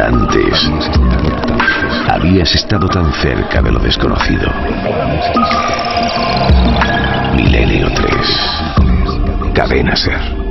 [0.00, 0.70] Antes
[2.10, 4.50] habías estado tan cerca de lo desconocido.
[7.36, 9.54] Milenio 3.
[9.54, 10.44] Cadena Ser.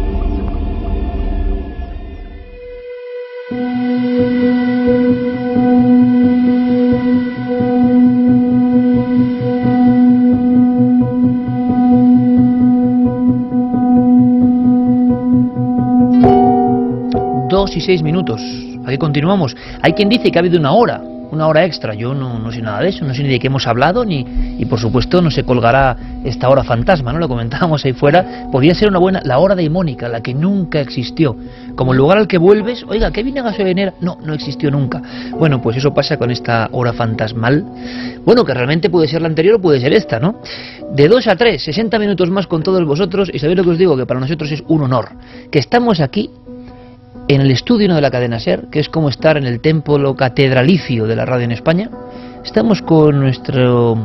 [17.76, 18.42] y seis minutos.
[18.86, 19.56] Aquí continuamos.
[19.82, 21.02] Hay quien dice que ha habido una hora,
[21.34, 21.94] una hora extra.
[21.94, 24.26] Yo no, no sé nada de eso, no sé ni de qué hemos hablado, ni
[24.58, 27.20] y por supuesto no se colgará esta hora fantasma, ¿no?
[27.20, 28.48] Lo comentábamos ahí fuera.
[28.52, 31.36] Podría ser una buena, la hora de Mónica, la que nunca existió.
[31.76, 33.94] Como el lugar al que vuelves, oiga, ¿qué viene a gasolinera?
[34.00, 35.02] No, no existió nunca.
[35.32, 37.66] Bueno, pues eso pasa con esta hora fantasmal.
[38.26, 40.36] Bueno, que realmente puede ser la anterior o puede ser esta, ¿no?
[40.94, 43.78] De 2 a 3, 60 minutos más con todos vosotros, y sabéis lo que os
[43.78, 45.10] digo, que para nosotros es un honor.
[45.52, 46.30] Que estamos aquí
[47.28, 51.08] en el estudio de la cadena SER, que es como estar en el templo catedralicio
[51.08, 51.90] de la radio en España.
[52.44, 53.98] Estamos con nuestro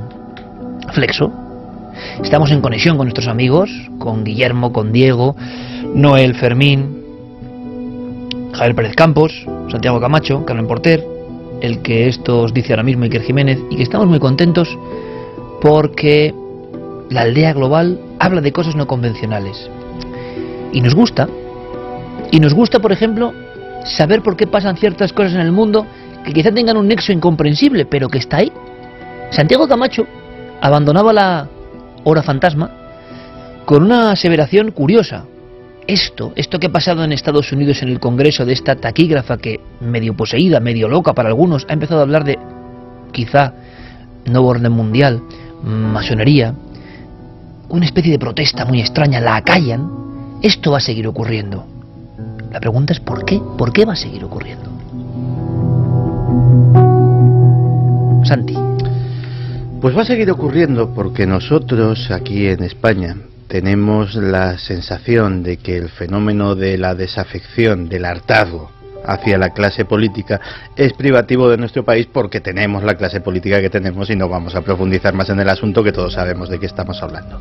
[0.93, 1.33] Flexo,
[2.23, 5.37] estamos en conexión con nuestros amigos, con Guillermo, con Diego,
[5.95, 6.99] Noel, Fermín,
[8.53, 9.33] Javier Pérez Campos,
[9.71, 11.05] Santiago Camacho, Carmen Porter,
[11.61, 14.69] el que esto os dice ahora mismo Iker Jiménez, y que estamos muy contentos
[15.61, 16.33] porque
[17.11, 19.69] la aldea global habla de cosas no convencionales.
[20.73, 21.29] Y nos gusta,
[22.31, 23.33] y nos gusta, por ejemplo,
[23.85, 25.87] saber por qué pasan ciertas cosas en el mundo
[26.25, 28.53] que quizá tengan un nexo incomprensible, pero que está ahí.
[29.31, 30.07] Santiago Camacho
[30.61, 31.49] abandonaba la
[32.05, 32.71] hora fantasma
[33.65, 35.25] con una aseveración curiosa.
[35.87, 39.61] Esto, esto que ha pasado en Estados Unidos en el Congreso de esta taquígrafa que,
[39.81, 42.39] medio poseída, medio loca para algunos, ha empezado a hablar de
[43.13, 43.55] quizá
[44.27, 45.23] nuevo orden mundial,
[45.63, 46.55] masonería,
[47.71, 49.91] una especie de protesta muy extraña, la acallan,
[50.43, 51.78] esto va a seguir ocurriendo.
[52.51, 53.41] La pregunta es ¿por qué?
[53.57, 54.71] ¿Por qué va a seguir ocurriendo?
[58.25, 58.57] Santi.
[59.81, 63.17] Pues va a seguir ocurriendo porque nosotros aquí en España
[63.49, 68.71] tenemos la sensación de que el fenómeno de la desafección, del hartazgo
[69.05, 70.41] hacia la clase política
[70.77, 74.55] es privativo de nuestro país porque tenemos la clase política que tenemos y no vamos
[74.55, 77.41] a profundizar más en el asunto que todos sabemos de qué estamos hablando.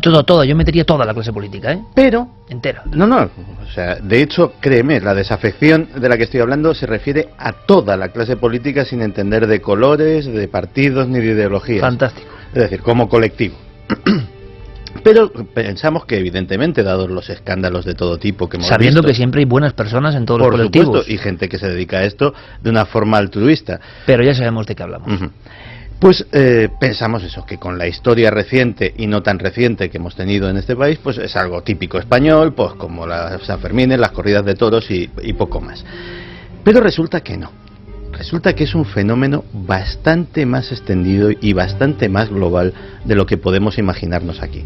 [0.00, 1.82] Todo, todo, yo metería toda la clase política, ¿eh?
[1.94, 2.28] Pero...
[2.48, 2.82] Entera.
[2.92, 6.86] No, no, o sea, de hecho, créeme, la desafección de la que estoy hablando se
[6.86, 11.80] refiere a toda la clase política sin entender de colores, de partidos ni de ideologías.
[11.80, 12.28] Fantástico.
[12.54, 13.56] Es decir, como colectivo.
[15.02, 19.40] Pero pensamos que evidentemente, dados los escándalos de todo tipo que hemos Sabiendo que siempre
[19.40, 20.86] hay buenas personas en todos por los colectivos.
[20.86, 23.80] Supuesto, y gente que se dedica a esto de una forma altruista.
[24.06, 25.30] Pero ya sabemos de qué hablamos.
[26.00, 30.14] Pues eh, pensamos eso, que con la historia reciente y no tan reciente que hemos
[30.14, 34.12] tenido en este país, pues es algo típico español, pues como las San Fermines, las
[34.12, 35.84] corridas de toros y, poco más.
[36.62, 37.50] Pero resulta que no.
[38.12, 43.36] Resulta que es un fenómeno bastante más extendido y bastante más global de lo que
[43.36, 44.64] podemos imaginarnos aquí.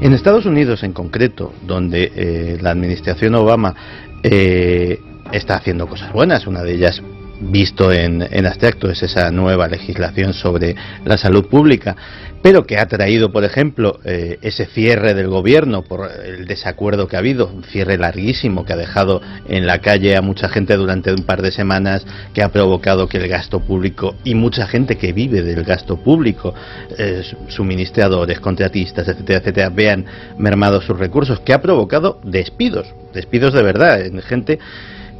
[0.00, 3.74] En Estados Unidos en concreto, donde eh, la administración Obama
[4.22, 4.98] eh,
[5.32, 7.02] está haciendo cosas buenas, una de ellas
[7.50, 10.74] visto en, en abstracto es esa nueva legislación sobre
[11.04, 11.96] la salud pública,
[12.44, 17.16] pero que ha traído, por ejemplo, eh, ese cierre del gobierno por el desacuerdo que
[17.16, 21.10] ha habido, un cierre larguísimo que ha dejado en la calle a mucha gente durante
[21.10, 25.14] un par de semanas, que ha provocado que el gasto público y mucha gente que
[25.14, 26.52] vive del gasto público,
[26.98, 30.04] eh, suministradores, contratistas, etcétera, etcétera, vean
[30.36, 34.58] mermados sus recursos, que ha provocado despidos, despidos de verdad, en gente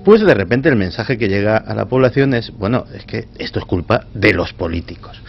[0.05, 3.59] pues de repente el mensaje que llega a la población es, bueno, es que esto
[3.59, 5.21] es culpa de los políticos.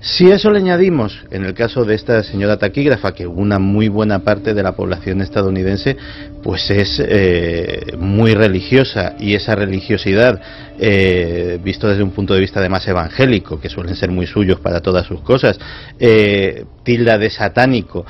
[0.00, 4.20] Si eso le añadimos, en el caso de esta señora taquígrafa, que una muy buena
[4.20, 5.96] parte de la población estadounidense
[6.40, 10.40] pues es eh, muy religiosa y esa religiosidad,
[10.78, 14.80] eh, visto desde un punto de vista además evangélico, que suelen ser muy suyos para
[14.80, 15.58] todas sus cosas,
[15.98, 18.06] eh, tilda de satánico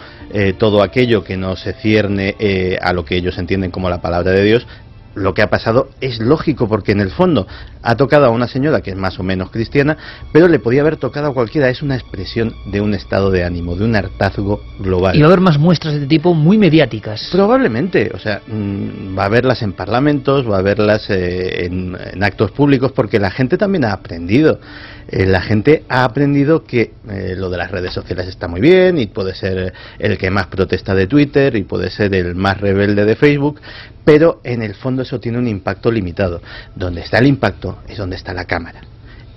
[0.59, 2.37] todo aquello que no se cierne
[2.83, 4.67] a lo que ellos entienden como la palabra de Dios,
[5.15, 7.47] lo que ha pasado es lógico porque en el fondo
[7.83, 9.97] ha tocado a una señora que es más o menos cristiana,
[10.33, 11.69] pero le podía haber tocado a cualquiera.
[11.69, 15.17] Es una expresión de un estado de ánimo, de un hartazgo global.
[15.17, 17.29] Y va a haber más muestras de este tipo muy mediáticas.
[17.33, 22.51] Probablemente, o sea, mm, va a haberlas en parlamentos, va a haberlas eh, en, actos
[22.51, 24.61] públicos, porque la gente también ha aprendido.
[25.09, 28.99] Eh, la gente ha aprendido que eh, lo de las redes sociales está muy bien
[28.99, 33.07] y puede ser el que más protesta de Twitter y puede ser el más rebelde
[33.07, 33.61] de Facebook,
[34.05, 36.43] pero en el fondo eso tiene un impacto limitado.
[36.75, 38.83] Donde está el impacto es donde está la cámara.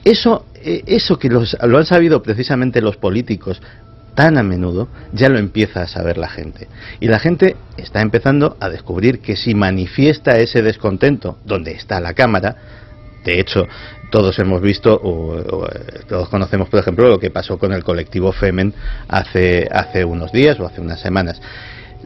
[0.03, 3.61] Eso, eh, eso que lo han sabido precisamente los políticos
[4.15, 6.67] tan a menudo, ya lo empieza a saber la gente.
[6.99, 12.13] Y la gente está empezando a descubrir que si manifiesta ese descontento donde está la
[12.13, 12.55] cámara,
[13.23, 13.67] De hecho,
[14.09, 15.67] todos hemos visto o,
[16.07, 18.73] todos conocemos, por ejemplo, lo que pasó con el colectivo Femen
[19.07, 21.41] hace, hace unos días o hace unas semanas.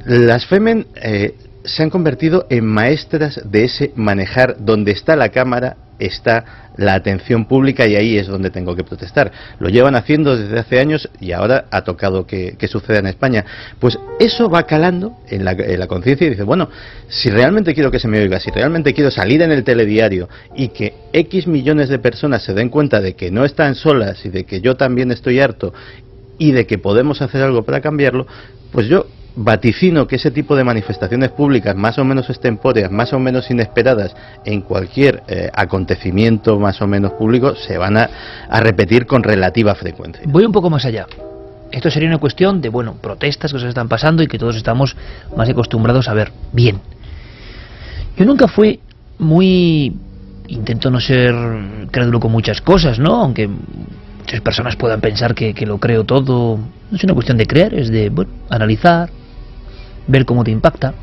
[0.06, 5.78] Las Femen eh, se han convertido en maestras de ese manejar donde está la cámara
[6.00, 9.32] está la atención pública y ahí es donde tengo que protestar.
[9.60, 13.46] Lo llevan haciendo desde hace años y ahora ha tocado que, suceda en España.
[13.80, 16.70] Pues eso va calando en la, en la conciencia y dice, bueno,
[17.08, 20.70] si realmente quiero que se me oiga, si realmente quiero salir en el telediario y
[20.70, 24.44] que X millones de personas se den cuenta de que no están solas y de
[24.44, 25.74] que yo también estoy harto
[26.38, 28.28] y de que podemos hacer algo para cambiarlo,
[28.72, 33.20] pues yo vaticino que ese tipo de manifestaciones públicas más o menos extempóreas, más o
[33.20, 34.16] menos inesperadas
[34.46, 38.10] en cualquier eh, acontecimiento más o menos público se van a,
[38.62, 40.24] repetir con relativa frecuencia.
[40.26, 41.06] Voy un poco más allá.
[41.72, 44.96] Esto sería una cuestión de, bueno, protestas que se están pasando y que todos estamos
[45.36, 46.32] más acostumbrados a ver.
[46.54, 46.80] Bien.
[48.18, 48.80] Yo nunca fui
[49.20, 49.94] muy...
[50.48, 51.34] Intento no ser
[51.90, 53.16] crédulo con muchas cosas, ¿no?
[53.16, 53.50] Aunque
[54.20, 56.58] muchas personas puedan pensar que, que lo creo todo.
[56.92, 59.10] No es una cuestión de creer, es de, bueno, analizar,
[60.08, 60.94] ver cómo te impacta.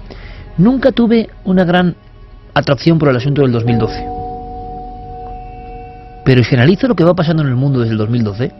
[0.58, 1.96] Nunca tuve una gran
[2.54, 4.06] atracción por el asunto del 2012.
[6.24, 8.52] Pero si analizo lo que va pasando en el mundo desde el 2012,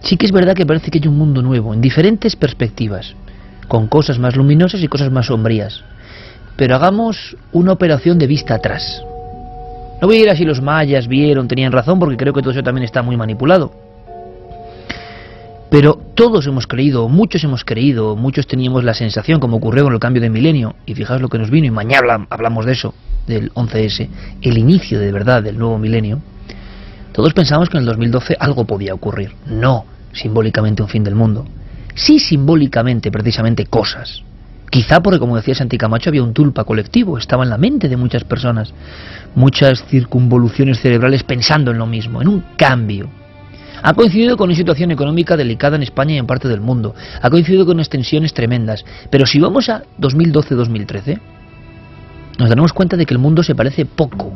[0.00, 3.14] sí que es verdad que parece que hay un mundo nuevo, en diferentes perspectivas,
[3.66, 5.82] con cosas más luminosas y cosas más sombrías.
[6.56, 9.02] Pero hagamos una operación de vista atrás.
[10.00, 12.52] No voy a ir a si los mayas vieron, tenían razón, porque creo que todo
[12.52, 13.85] eso también está muy manipulado.
[15.70, 19.98] Pero todos hemos creído, muchos hemos creído, muchos teníamos la sensación, como ocurrió con el
[19.98, 22.94] cambio de milenio, y fijaos lo que nos vino, y mañana hablamos de eso,
[23.26, 24.08] del 11S,
[24.42, 26.20] el inicio de verdad del nuevo milenio,
[27.12, 29.32] todos pensamos que en el 2012 algo podía ocurrir.
[29.46, 29.86] No
[30.16, 31.46] simbólicamente un fin del mundo.
[31.94, 34.22] Sí simbólicamente, precisamente, cosas.
[34.70, 37.96] Quizá porque, como decía Santi Camacho, había un tulpa colectivo, estaba en la mente de
[37.96, 38.74] muchas personas,
[39.34, 43.08] muchas circunvoluciones cerebrales pensando en lo mismo, en un cambio
[43.86, 46.96] ha coincidido con una situación económica delicada en España y en parte del mundo.
[47.22, 48.84] Ha coincidido con extensiones tremendas.
[49.10, 51.20] Pero si vamos a 2012-2013,
[52.36, 54.32] nos daremos cuenta de que el mundo se parece poco.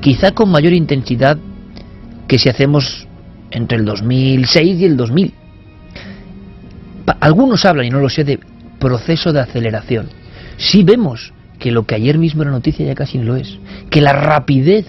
[0.00, 1.36] Quizá con mayor intensidad
[2.26, 3.06] que si hacemos
[3.50, 5.34] entre el 2006 y el 2000.
[7.20, 8.40] Algunos hablan, y no lo sé, de
[8.78, 10.08] proceso de aceleración.
[10.56, 13.58] Si vemos que lo que ayer mismo era noticia ya casi no lo es,
[13.90, 14.86] que la rapidez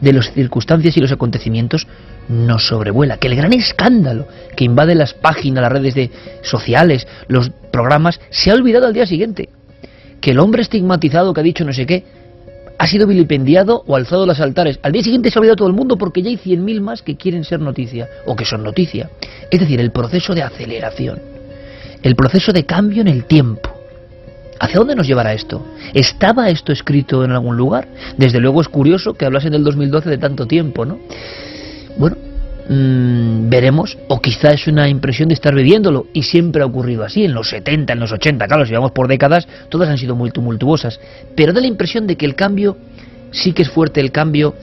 [0.00, 1.86] de las circunstancias y los acontecimientos
[2.28, 4.26] nos sobrevuela, que el gran escándalo
[4.56, 6.10] que invade las páginas, las redes de
[6.42, 9.48] sociales, los programas, se ha olvidado al día siguiente.
[10.20, 12.04] Que el hombre estigmatizado que ha dicho no sé qué
[12.78, 14.78] ha sido vilipendiado o alzado a los altares.
[14.82, 17.16] Al día siguiente se ha olvidado todo el mundo porque ya hay 100.000 más que
[17.16, 19.10] quieren ser noticia o que son noticia.
[19.50, 21.20] Es decir, el proceso de aceleración,
[22.02, 23.75] el proceso de cambio en el tiempo.
[24.58, 25.64] ¿Hacia dónde nos llevará esto?
[25.92, 27.88] ¿Estaba esto escrito en algún lugar?
[28.16, 30.98] Desde luego es curioso que hablasen del 2012 de tanto tiempo, ¿no?
[31.98, 32.16] Bueno,
[32.68, 37.24] mmm, veremos, o quizá es una impresión de estar viviéndolo, y siempre ha ocurrido así,
[37.24, 40.30] en los 70, en los 80, claro, si vamos por décadas, todas han sido muy
[40.30, 41.00] tumultuosas,
[41.34, 42.76] pero da la impresión de que el cambio,
[43.32, 44.54] sí que es fuerte el cambio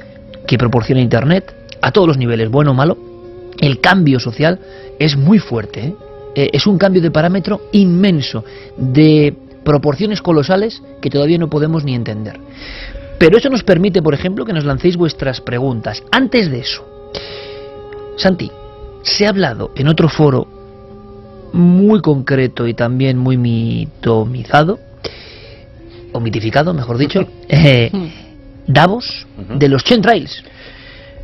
[0.47, 2.97] que proporciona Internet, a todos los niveles, bueno o malo,
[3.59, 4.59] el cambio social
[4.99, 5.93] es muy fuerte, ¿eh?
[6.35, 8.43] Eh, es un cambio de parámetro inmenso,
[8.75, 12.39] de proporciones colosales que todavía no podemos ni entender.
[13.17, 16.03] Pero eso nos permite, por ejemplo, que nos lancéis vuestras preguntas.
[16.11, 16.85] Antes de eso,
[18.17, 18.51] Santi,
[19.01, 20.47] se ha hablado en otro foro
[21.53, 24.79] muy concreto y también muy mitomizado,
[26.11, 27.91] o mitificado, mejor dicho, eh,
[28.67, 29.27] Davos,
[29.57, 30.43] de los chemtrails.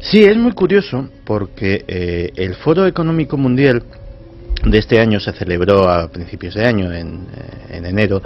[0.01, 3.83] Sí, es muy curioso porque eh, el Foro Económico Mundial
[4.63, 8.21] de este año se celebró a principios de año, en, eh, en enero,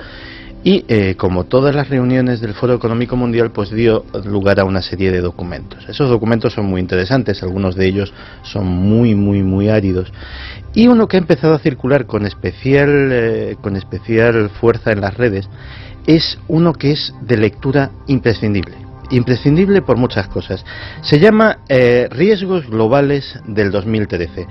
[0.65, 4.81] y eh, como todas las reuniones del Foro Económico Mundial, pues dio lugar a una
[4.81, 5.83] serie de documentos.
[5.89, 8.13] Esos documentos son muy interesantes, algunos de ellos
[8.43, 10.13] son muy, muy, muy áridos.
[10.73, 15.17] Y uno que ha empezado a circular con especial, eh, con especial fuerza en las
[15.17, 15.49] redes
[16.07, 18.82] es uno que es de lectura imprescindible.
[19.13, 20.65] Imprescindible por muchas cosas.
[21.01, 24.47] Se llama eh, Riesgos Globales del 2013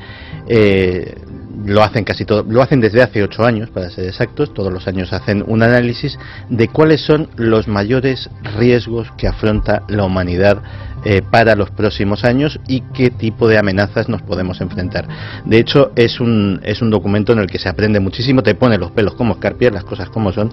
[1.64, 4.86] lo hacen casi todo, lo hacen desde hace ocho años, para ser exactos, todos los
[4.88, 10.62] años hacen un análisis de cuáles son los mayores riesgos que afronta la humanidad
[11.04, 15.06] eh, para los próximos años y qué tipo de amenazas nos podemos enfrentar.
[15.44, 18.78] De hecho, es un, es un documento en el que se aprende muchísimo, te pone
[18.78, 20.50] los pelos como escarpias, las cosas como son,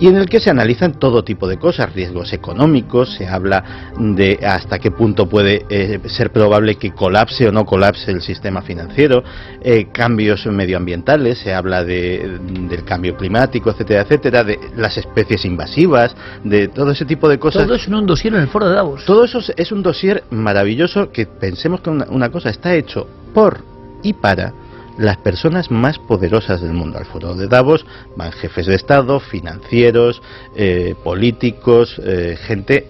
[0.00, 4.38] y en el que se analizan todo tipo de cosas, riesgos económicos, se habla de
[4.44, 9.22] hasta qué punto puede eh, ser probable que colapse o no colapse el sistema financiero,
[9.62, 16.16] eh, cambios medioambientales, se habla de, del cambio climático, etcétera, etcétera, de las especies invasivas,
[16.42, 17.64] de todo ese tipo de cosas.
[17.64, 19.04] Todo eso en un dossier en el foro de Davos.
[19.04, 23.62] Todo eso es un dossier maravilloso que pensemos que una, cosa está hecho por
[24.02, 24.52] y para
[24.98, 26.98] las personas más poderosas del mundo.
[26.98, 27.86] Al foro de Davos
[28.16, 30.20] van jefes de Estado, financieros,
[30.56, 32.88] eh, políticos, eh, gente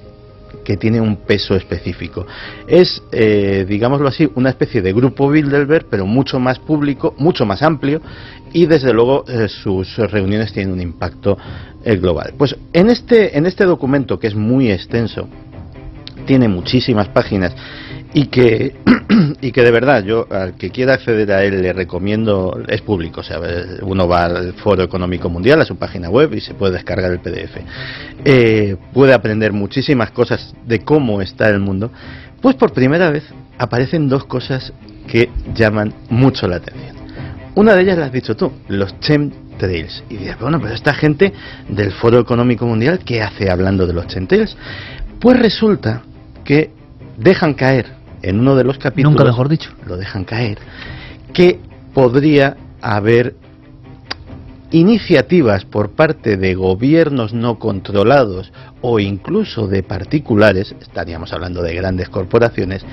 [0.65, 2.27] que tiene un peso específico.
[2.67, 7.63] Es, eh, digámoslo así, una especie de grupo Bilderberg, pero mucho más público, mucho más
[7.63, 8.01] amplio,
[8.53, 11.37] y desde luego sus reuniones tienen un impacto
[11.85, 12.35] global.
[12.39, 15.29] Pues en este, en este documento, que es muy extenso,
[16.25, 17.55] tiene muchísimas páginas
[18.13, 18.75] y que
[19.41, 23.21] y que de verdad yo al que quiera acceder a él le recomiendo es público,
[23.21, 23.41] o sea,
[23.83, 27.21] uno va al Foro Económico Mundial a su página web y se puede descargar el
[27.21, 27.59] PDF.
[28.25, 31.91] Eh, puede aprender muchísimas cosas de cómo está el mundo.
[32.41, 33.25] Pues por primera vez
[33.59, 34.73] aparecen dos cosas
[35.07, 36.97] que llaman mucho la atención.
[37.55, 40.03] Una de ellas la has dicho tú, los chemtrails.
[40.11, 41.33] Y dices, bueno, pero esta gente
[41.69, 44.57] del Foro Económico Mundial, ¿qué hace hablando de los chemtrails?
[45.21, 46.03] Pues resulta
[46.45, 46.71] que
[47.17, 47.87] dejan caer
[48.23, 49.13] en uno de los capítulos.
[49.13, 49.71] Nunca mejor dicho.
[49.87, 50.59] Lo dejan caer.
[51.33, 51.59] Que
[51.93, 53.35] podría haber
[54.71, 62.09] iniciativas por parte de gobiernos no controlados o incluso de particulares, estaríamos hablando de grandes
[62.09, 62.85] corporaciones,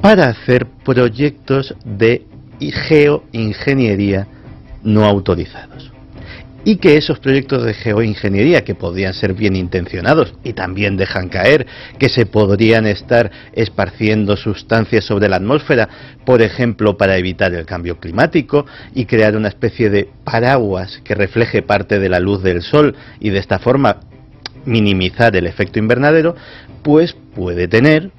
[0.00, 2.26] para hacer proyectos de
[2.60, 4.26] geoingeniería
[4.82, 5.91] no autorizados
[6.64, 11.66] y que esos proyectos de geoingeniería que podrían ser bien intencionados y también dejan caer
[11.98, 15.88] que se podrían estar esparciendo sustancias sobre la atmósfera,
[16.24, 21.62] por ejemplo, para evitar el cambio climático y crear una especie de paraguas que refleje
[21.62, 24.00] parte de la luz del sol y de esta forma
[24.64, 26.36] minimizar el efecto invernadero,
[26.82, 28.10] pues puede tener,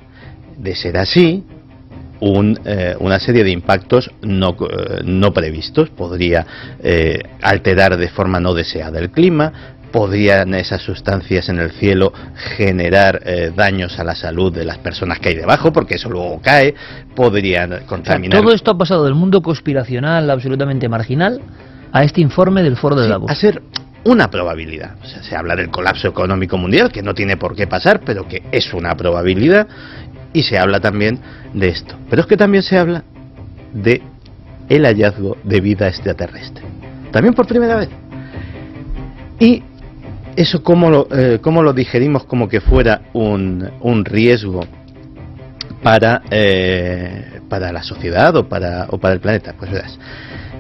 [0.57, 1.43] de ser así,
[2.65, 5.89] eh, una serie de impactos no, eh, no previstos.
[5.89, 6.45] Podría
[6.81, 9.51] eh, alterar de forma no deseada el clima,
[9.91, 12.13] podrían esas sustancias en el cielo
[12.55, 13.21] generar
[13.55, 16.73] daños a la salud de las personas que hay debajo, porque eso luego cae,
[17.15, 18.41] podrían contaminar.
[18.41, 21.41] todo esto ha pasado del mundo conspiracional absolutamente marginal
[21.91, 23.29] a este informe del Foro de Davos.
[23.29, 23.61] a ser
[24.05, 24.95] una probabilidad.
[25.01, 28.27] O sea, se habla del colapso económico mundial, que no tiene por qué pasar, pero
[28.27, 29.67] que es una probabilidad,
[30.33, 31.19] y se habla también
[31.53, 31.95] de esto.
[32.09, 33.03] Pero es que también se habla
[33.73, 34.01] de
[34.69, 36.63] el hallazgo de vida extraterrestre.
[37.11, 37.89] También por primera vez.
[39.39, 39.63] Y
[40.35, 44.65] eso cómo lo, eh, lo digerimos como que fuera un, un riesgo
[45.83, 49.53] para, eh, para la sociedad o para, o para el planeta.
[49.57, 49.99] Pues verás,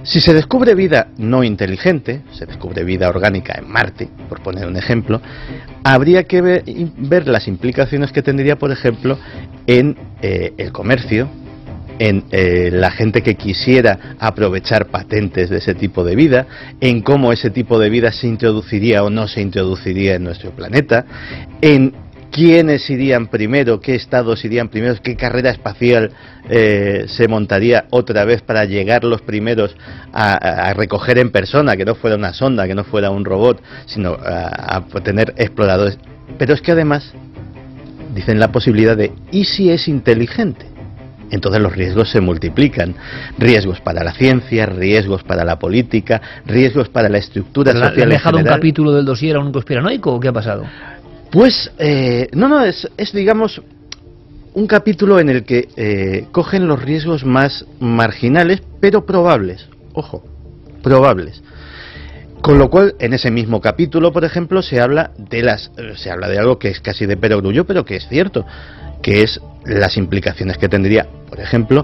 [0.03, 4.75] si se descubre vida no inteligente, se descubre vida orgánica en Marte, por poner un
[4.75, 5.21] ejemplo,
[5.83, 9.17] habría que ver, las implicaciones que tendría, por ejemplo,
[9.65, 11.29] en eh, el comercio,
[11.99, 16.47] en eh, la gente que quisiera aprovechar patentes de ese tipo de vida,
[16.81, 21.05] en cómo ese tipo de vida se introduciría o no se introduciría en nuestro planeta,
[21.61, 21.93] en
[22.33, 26.11] quiénes irían primero, qué estados irían primero, qué carrera espacial
[26.49, 29.75] eh, se montaría otra vez para llegar los primeros
[30.11, 34.13] a, recoger en persona, que no fuera una sonda, que no fuera un robot, sino
[34.13, 35.99] a, a tener exploradores.
[36.39, 37.13] Pero es que además
[38.15, 40.73] dicen la posibilidad de, ¿y si es inteligente?
[41.31, 42.93] entonces los riesgos se multiplican.
[43.39, 48.03] Riesgos para la ciencia, riesgos para la política, riesgos para la estructura social.
[48.03, 50.63] ¿Ha dejado un capítulo del dossier a un conspiranoico o qué ha pasado?
[51.33, 53.59] Pues, eh, no, no, es, es, digamos,
[54.53, 59.67] un capítulo en el que eh, cogen los riesgos más marginales, pero probables.
[59.93, 60.23] Ojo,
[60.83, 61.41] probables.
[62.43, 66.29] Con lo cual, en ese mismo capítulo, por ejemplo, se habla de las, se habla
[66.29, 68.45] de algo que es casi de perogrullo, pero que es cierto,
[69.01, 71.83] que es las implicaciones que tendría, por ejemplo,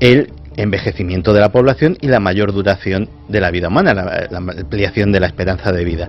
[0.00, 5.10] el envejecimiento de la población y la mayor duración de la vida humana, la ampliación
[5.10, 6.08] de la esperanza de vida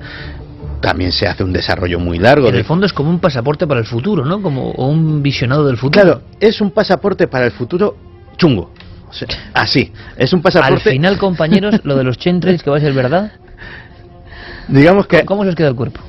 [0.81, 2.49] también se hace un desarrollo muy largo.
[2.49, 4.41] En el fondo es como un pasaporte para el futuro, ¿no?
[4.41, 6.03] Como un visionado del futuro.
[6.03, 7.95] Claro, es un pasaporte para el futuro
[8.37, 8.71] chungo.
[9.53, 10.89] así, es un pasaporte...
[10.89, 13.31] Al final, compañeros, lo de los chentres que va a ser verdad.
[14.67, 15.23] Digamos que...
[15.23, 16.01] ¿Cómo, se os queda el cuerpo?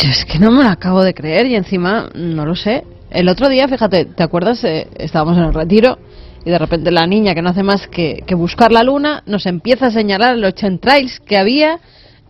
[0.00, 2.84] es que no me lo acabo de creer y encima, no lo sé.
[3.10, 4.62] El otro día, fíjate, ¿te acuerdas?
[4.62, 5.98] Eh, estábamos en el retiro
[6.44, 9.46] y de repente la niña que no hace más que, que buscar la luna nos
[9.46, 11.80] empieza a señalar los chentrails que había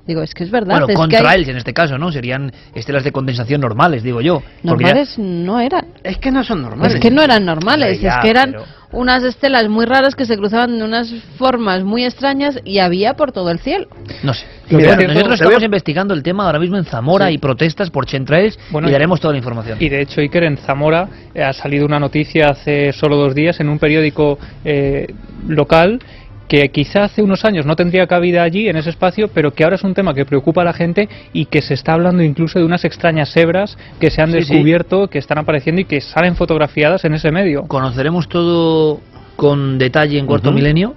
[0.09, 0.81] Digo, es que es verdad.
[0.81, 2.11] Bueno, es que hay- contrails en este caso, ¿no?
[2.11, 4.41] Serían estelas de condensación normales, digo yo.
[4.67, 5.85] Porque ya- normales no eran.
[6.03, 6.95] Es que no son normales.
[6.95, 10.25] Es que no eran normales, ya, es que eran pero- unas estelas muy raras que
[10.25, 13.87] se cruzaban de unas formas muy extrañas y había por todo el cielo.
[14.23, 14.47] No sé.
[14.71, 17.35] Mira, nosotros estamos investigando el tema ahora mismo en Zamora Sí.
[17.35, 19.77] y protestas por chemtrails Bueno, y y- daremos toda la información.
[19.79, 23.61] Y de hecho, Iker, en Zamora eh, ha salido una noticia hace solo dos días
[23.61, 25.13] en un periódico eh,
[25.47, 26.01] local
[26.49, 29.77] que quizá hace unos años no tendría cabida allí, en ese espacio, pero que ahora
[29.77, 32.65] es un tema que preocupa a la gente y que se está hablando incluso de
[32.65, 34.53] unas extrañas hebras que se han Sí, sí.
[34.55, 37.63] descubierto, que están apareciendo y que salen fotografiadas en ese medio.
[37.69, 39.01] Conoceremos todo
[39.37, 40.95] con detalle en cuarto milenio,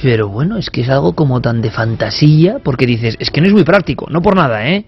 [0.00, 3.48] pero bueno, es que es algo como tan de fantasía, porque dices, es que no
[3.48, 4.84] es muy práctico, no por nada, ¿eh?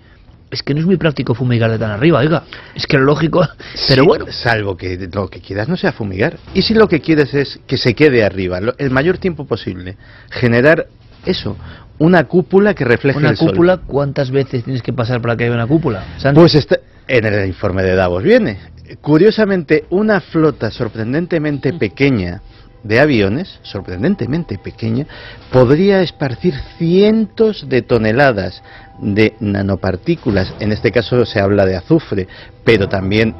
[0.50, 2.45] Es que no es muy práctico fumigar de tan arriba, oiga.
[2.75, 3.47] Es que lo lógico,
[3.88, 4.26] pero Sí, bueno.
[4.31, 6.38] Salvo que lo que quieras no sea fumigar.
[6.55, 9.97] Y si lo que quieres es que se quede arriba, lo- el mayor tiempo posible,
[10.31, 10.87] generar
[11.26, 11.57] eso,
[11.99, 13.50] una cúpula que refleje Una el sol.
[13.50, 16.05] cúpula, ¿cuántas veces tienes que pasar para que haya una cúpula?
[16.19, 16.40] Santi?
[16.40, 18.59] Pues está, en el informe de Davos viene.
[19.02, 22.40] Curiosamente, una flota sorprendentemente pequeña
[22.83, 25.07] de aviones, sorprendentemente pequeña,
[25.53, 28.63] podría esparcir cientos de toneladas
[29.01, 32.29] de nanopartículas, en este caso se habla de azufre,
[32.65, 33.35] pero también,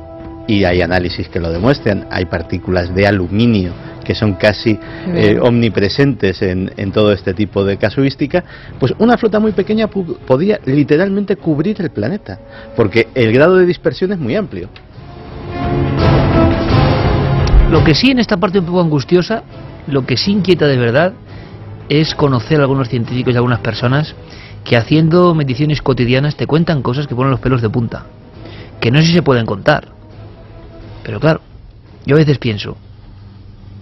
[0.47, 3.73] y hay análisis que lo demuestran, hay partículas de aluminio
[4.09, 4.79] que son casi
[5.09, 8.43] eh, omnipresentes en, en todo este tipo de casuística,
[8.81, 12.39] pues una flota muy pequeña podía literalmente cubrir el planeta,
[12.75, 14.71] porque el grado de dispersión es muy amplio.
[17.71, 19.43] Lo que sí en esta parte un poco angustiosa,
[19.87, 21.13] lo que sí inquieta de verdad,
[21.91, 24.15] es conocer a algunos científicos y algunas personas
[24.65, 28.07] que haciendo mediciones cotidianas te cuentan cosas que ponen los pelos de punta,
[28.81, 29.89] que no sé si se pueden contar.
[31.03, 31.43] Pero claro,
[32.07, 32.79] yo a veces pienso,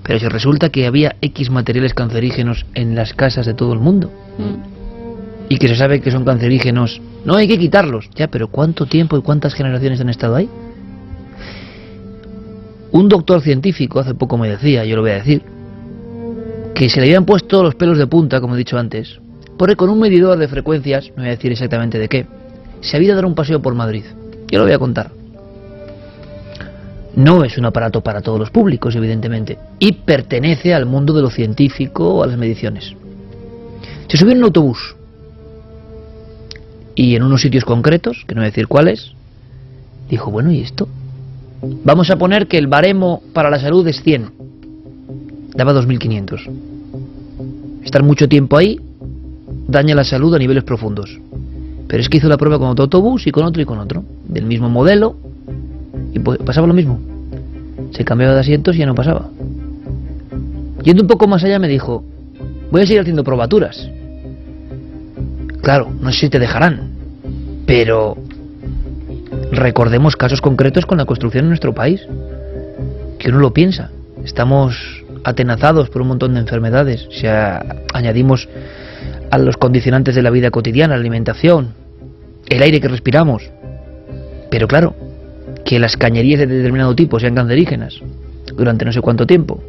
[0.03, 4.11] pero si resulta que había X materiales cancerígenos en las casas de todo el mundo
[5.49, 9.17] y que se sabe que son cancerígenos, no hay que quitarlos, ya, pero ¿cuánto tiempo
[9.17, 10.49] y cuántas generaciones han estado ahí?
[12.93, 15.43] Un doctor científico hace poco me decía, yo lo voy a decir,
[16.75, 19.19] que se le habían puesto los pelos de punta, como he dicho antes,
[19.57, 22.27] porque con un medidor de frecuencias, no voy a decir exactamente de qué,
[22.81, 24.05] se había dar un paseo por Madrid.
[24.49, 25.11] Yo lo voy a contar.
[27.17, 31.31] No es un aparato para todos los públicos, evidentemente, y pertenece al mundo de lo
[31.31, 32.95] científico o a las mediciones.
[34.09, 34.95] Se subió en un autobús
[36.95, 39.13] y en unos sitios concretos, que no voy a decir cuáles,
[40.11, 40.89] dijo, bueno, ¿y esto?
[41.63, 44.31] Vamos a poner que el baremo para la salud es 100.
[45.55, 46.51] Daba 2.500.
[47.85, 48.81] Estar mucho tiempo ahí
[49.69, 51.19] daña la salud a niveles profundos.
[51.89, 54.05] Pero es que hizo la prueba con otro autobús y con otro y con otro.
[54.29, 55.17] Del mismo modelo.
[56.13, 56.99] Y pues pasaba lo mismo.
[57.93, 59.29] Se cambiaba de asientos y ya no pasaba.
[60.83, 62.05] Yendo un poco más allá me dijo,
[62.71, 63.89] voy a seguir haciendo probaturas.
[65.63, 66.91] Claro, no sé si te dejarán.
[67.67, 68.17] Pero
[69.53, 72.07] recordemos casos concretos con la construcción en nuestro país,
[73.19, 73.91] que uno lo piensa.
[74.25, 77.09] Estamos atenazados por un montón de enfermedades.
[77.11, 77.27] Si
[77.93, 78.49] añadimos
[79.31, 81.75] a los condicionantes de la vida cotidiana, la alimentación,
[82.49, 83.51] el aire que respiramos.
[84.51, 84.95] Pero claro,
[85.65, 88.01] que las cañerías de determinado tipo sean cancerígenas
[88.57, 89.63] durante no sé cuánto tiempo,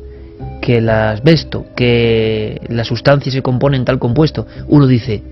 [0.62, 5.24] que el asbesto, que las sustancias se componen tal compuesto, uno dice,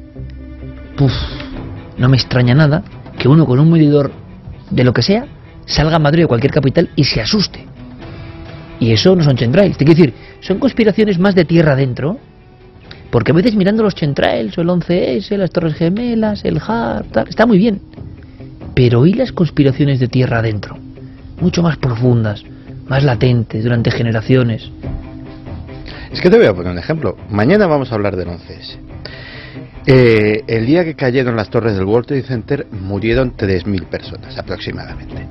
[0.98, 1.12] Puf,
[1.98, 2.84] no me extraña nada
[3.18, 4.12] que uno con un medidor
[4.70, 5.26] de lo que sea
[5.66, 7.66] salga a Madrid o cualquier capital y se asuste.
[8.80, 9.78] Y eso no son chemtrails.
[9.78, 12.20] Te quiero decir, son conspiraciones más de tierra adentro.
[13.10, 17.28] Porque a veces mirando los chemtrails o el 11S, las Torres Gemelas, el HARP, tal,
[17.28, 17.80] está muy bien.
[18.74, 20.78] Pero ¿y las conspiraciones de tierra adentro?
[21.40, 22.44] Mucho más profundas,
[22.88, 24.70] más latentes, durante generaciones.
[26.12, 27.16] Es que te voy a poner un ejemplo.
[27.30, 28.85] Mañana vamos a hablar del 11S.
[29.88, 35.28] Eh, el día que cayeron las torres del World Trade Center murieron 3.000 personas aproximadamente.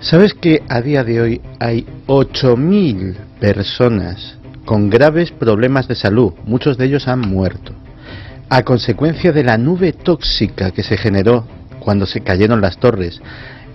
[0.00, 6.32] ¿Sabes que a día de hoy hay 8.000 personas con graves problemas de salud?
[6.44, 7.72] Muchos de ellos han muerto.
[8.48, 11.46] A consecuencia de la nube tóxica que se generó
[11.80, 13.20] cuando se cayeron las torres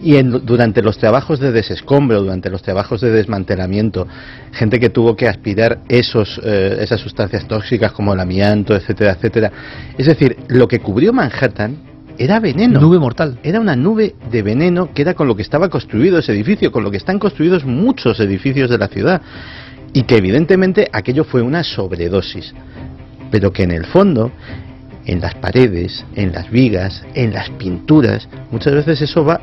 [0.02, 4.08] y en- durante los trabajos de desescombro, durante los trabajos de desmantelamiento,
[4.52, 9.52] gente que tuvo que aspirar esos, eh, esas sustancias tóxicas como el amianto, etcétera, etcétera.
[9.98, 11.78] Es decir, lo que cubrió Manhattan
[12.18, 12.80] era veneno.
[12.80, 13.40] Nube mortal.
[13.44, 16.84] Era una nube de veneno que era con lo que estaba construido ese edificio, con
[16.84, 19.22] lo que están construidos muchos edificios de la ciudad.
[19.92, 22.54] Y que evidentemente aquello fue una sobredosis.
[23.32, 24.32] Pero que en el fondo,
[25.06, 29.42] en las paredes, en las vigas, en las pinturas, muchas veces eso va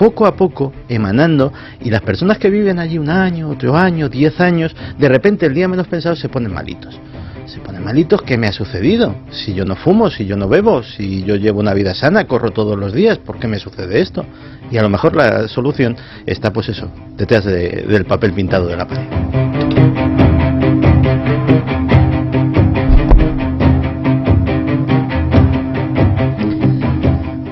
[0.00, 4.40] poco a poco emanando y las personas que viven allí un año, otro año, diez
[4.40, 6.98] años, de repente el día menos pensado se ponen malitos.
[7.44, 9.12] se ponen malitos, ¿qué me ha sucedido?
[9.30, 12.50] Si yo no fumo, si yo no bebo, si yo llevo una vida sana, corro
[12.52, 14.24] todos los días, ¿por qué me sucede esto?
[14.70, 18.76] Y a lo mejor la solución está, pues eso, detrás de- del papel pintado de
[18.76, 20.09] la pared.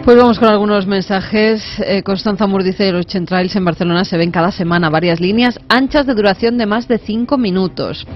[0.09, 1.63] Pues vamos con algunos mensajes.
[1.81, 6.07] Eh, Constanza Mur dice los Chentrails en Barcelona se ven cada semana varias líneas anchas
[6.07, 8.07] de duración de más de 5 minutos.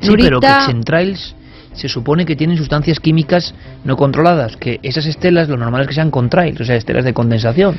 [0.00, 1.36] Sí, pero que Centrails
[1.74, 5.94] se supone que tienen sustancias químicas no controladas, que esas estelas lo normal es que
[5.94, 7.78] sean contrails, o sea, estelas de condensación.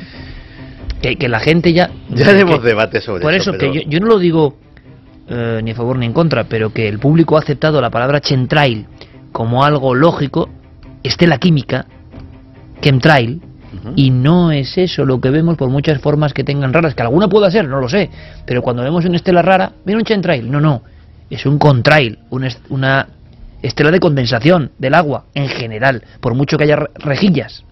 [1.02, 1.90] Que, que la gente ya...
[2.08, 3.50] Ya haremos debate sobre Por eso.
[3.50, 4.56] eso, pero- que yo, yo no lo digo
[5.28, 8.22] eh, ni a favor ni en contra, pero que el público ha aceptado la palabra
[8.22, 8.86] chentrail
[9.32, 10.48] como algo lógico,
[11.02, 11.84] estela química,
[12.80, 13.42] chemtrail,
[13.96, 17.28] Y no es eso lo que vemos por muchas formas que tengan raras, que alguna
[17.28, 18.10] pueda ser, no lo sé,
[18.46, 20.82] pero cuando vemos una estela rara, mira un chentrail, no, no,
[21.30, 23.06] es un contrail, una, est- una
[23.62, 27.64] estela de condensación del agua en general, por mucho que haya re- rejillas.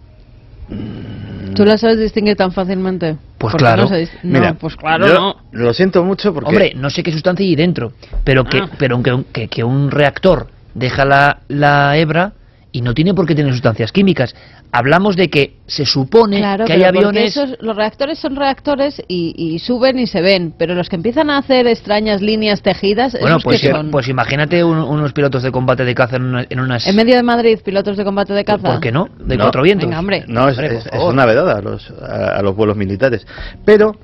[1.55, 3.17] ¿Tú la sabes distinguir tan fácilmente?
[3.39, 3.85] Pues ¿Por qué claro.
[3.85, 5.37] no no, Mira, pues claro, yo no.
[5.53, 6.49] Lo siento mucho porque...
[6.51, 7.93] Hombre, no sé qué sustancia hay dentro,
[8.23, 8.69] pero que, Ah.
[8.79, 12.33] pero que, que, que un reactor deja la, la hebra
[12.71, 14.35] y no tiene por qué tener sustancias químicas.
[14.73, 17.35] Hablamos de que se supone Claro, que hay aviones...
[17.37, 21.31] esos- los reactores son reactores y, y suben y se ven, pero los que empiezan
[21.31, 23.91] a hacer extrañas líneas tejidas, Bueno, pues, que im- son.
[23.91, 26.87] pues imagínate un- unos pilotos de combate de caza en, una- en unas...
[26.87, 28.73] en medio de Madrid, pilotos de combate de caza.
[28.73, 29.09] ¿Por qué no?
[29.19, 29.45] De No.
[29.45, 29.87] cuatro vientos.
[29.89, 30.25] Venga, hombre.
[30.29, 30.59] No, es,
[30.93, 33.27] una vedada a los, a, a los vuelos militares.
[33.65, 33.97] Pero,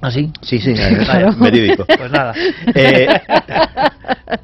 [0.00, 0.30] ¿Así?
[0.42, 1.32] sí, sí, eh, Claro.
[1.38, 1.84] verídico.
[1.86, 2.32] Pues nada.
[2.74, 3.08] Eh,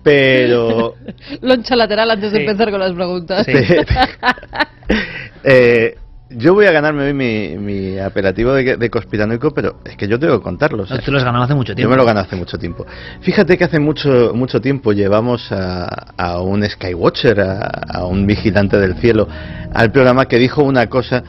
[0.03, 0.95] pero
[1.41, 2.45] Loncha lateral antes de Sí.
[2.45, 3.45] empezar con las preguntas.
[3.47, 3.53] Sí.
[5.45, 5.97] eh,
[6.35, 10.19] yo voy a ganarme hoy mi, mi apelativo de, de conspiranoico, pero es que yo
[10.19, 10.87] tengo que contarlo.
[10.89, 11.91] No, tú lo has ganado hace mucho Yo tiempo.
[11.91, 12.87] me lo gané hace mucho tiempo.
[13.21, 15.85] Fíjate que hace mucho mucho tiempo llevamos a,
[16.17, 17.59] a un Skywatcher, a,
[17.93, 19.29] a un vigilante del cielo,
[19.75, 21.23] al programa que dijo una cosa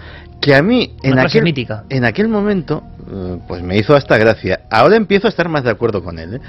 [0.43, 1.85] que a mí en aquel, mítica.
[1.89, 4.61] en aquel momento eh, pues me hizo hasta gracia.
[4.69, 6.35] Ahora empiezo a estar más de acuerdo con él.
[6.35, 6.39] ¿eh?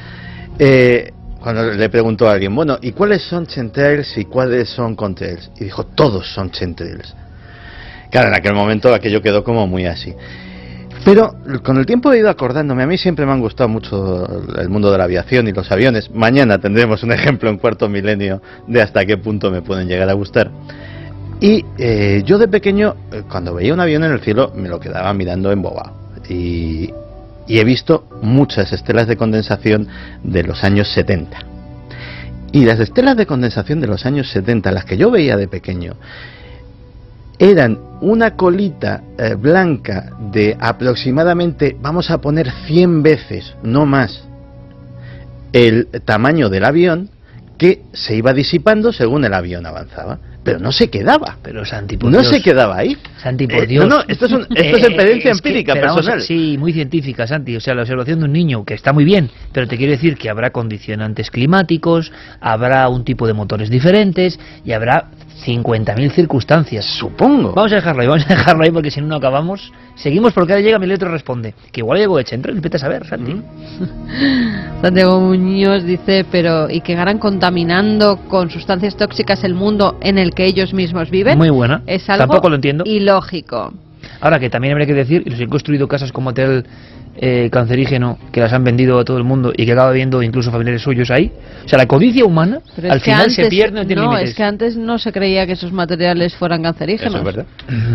[0.58, 5.50] Eh, cuando le preguntó a alguien, bueno, ¿y cuáles son chemtrails y cuáles son contrails?
[5.60, 7.14] Y dijo, todos son chemtrails.
[8.10, 10.14] Claro, en aquel momento aquello quedó como muy así.
[11.04, 14.26] Pero con el tiempo he ido acordándome, a mí siempre me han gustado mucho
[14.58, 16.10] el mundo de la aviación y los aviones.
[16.10, 20.14] Mañana tendremos un ejemplo en cuarto milenio de hasta qué punto me pueden llegar a
[20.14, 20.50] gustar.
[21.40, 24.80] Y eh, yo de pequeño, eh, cuando veía un avión en el cielo, me lo
[24.80, 25.92] quedaba mirando embobado.
[26.28, 26.90] Y,
[27.46, 29.88] y he visto muchas estelas de condensación
[30.22, 31.38] de los años 70.
[32.52, 35.94] Y las estelas de condensación de los años 70, las que yo veía de pequeño,
[37.38, 44.24] eran una colita eh, blanca de aproximadamente, vamos a poner 100 veces, no más,
[45.52, 47.10] el tamaño del avión
[47.58, 50.18] que se iba disipando según el avión avanzaba.
[50.44, 51.38] Pero no se quedaba.
[51.42, 52.96] Pero Santi, por No se quedaba ahí.
[53.22, 53.88] Santi, por Eh, Dios.
[53.88, 56.20] no, no, esto es, un- esto es Eh, experiencia es que- empírica vamos personal.
[56.22, 57.56] sí, muy científica, Santi.
[57.56, 60.16] O sea, la observación de un niño, que está muy bien, pero te quiero decir
[60.16, 65.06] que habrá condicionantes climáticos, habrá un tipo de motores diferentes y habrá
[65.44, 66.84] 50.000 circunstancias.
[66.84, 67.52] Supongo.
[67.52, 69.72] Vamos a dejarlo ahí, vamos a dejarlo ahí porque si no, no acabamos.
[69.96, 71.54] Seguimos porque ahora llega Miletro y responde.
[71.72, 73.40] Que igual llegó de Chentra, vete a saber, Santi.
[74.82, 80.34] Santiago Muñoz dice, pero ¿y que ganan contaminando con sustancias tóxicas el mundo en el
[80.34, 81.38] que ellos mismos viven?
[81.38, 81.82] Muy buena.
[81.86, 82.84] Es algo Tampoco lo entiendo.
[82.86, 83.72] ilógico.
[84.20, 86.64] Ahora que también habría que decir, y los que han construido casas como hotel
[87.16, 90.50] eh, cancerígeno, que las han vendido a todo el mundo y que acaba viendo incluso
[90.50, 91.30] familiares suyos ahí.
[91.64, 94.30] O sea, la codicia humana Pero al final se pierde, no tiene no, límites.
[94.30, 97.14] es que antes no se creía que esos materiales fueran cancerígenos.
[97.14, 97.46] Eso es verdad.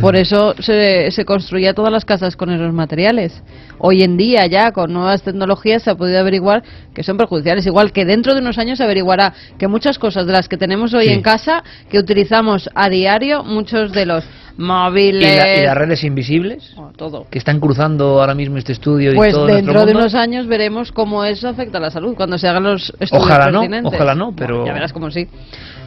[0.01, 3.43] Por eso se, se construía todas las casas con esos materiales.
[3.77, 7.65] Hoy en día ya con nuevas tecnologías se ha podido averiguar que son perjudiciales.
[7.65, 10.93] Igual que dentro de unos años se averiguará que muchas cosas de las que tenemos
[10.93, 11.12] hoy Sí.
[11.13, 14.23] en casa, que utilizamos a diario, muchos de los
[14.59, 15.37] ¿Y, móviles...
[15.37, 17.25] la- y las redes invisibles Bueno, todo.
[17.29, 19.99] que están cruzando ahora mismo este estudio Pues y todo dentro nuestro de mundo.
[20.01, 23.51] unos años veremos cómo eso afecta a la salud cuando se hagan los estudios Ojalá
[23.51, 25.27] no, ojalá no, pero- Bueno, ya verás como sí.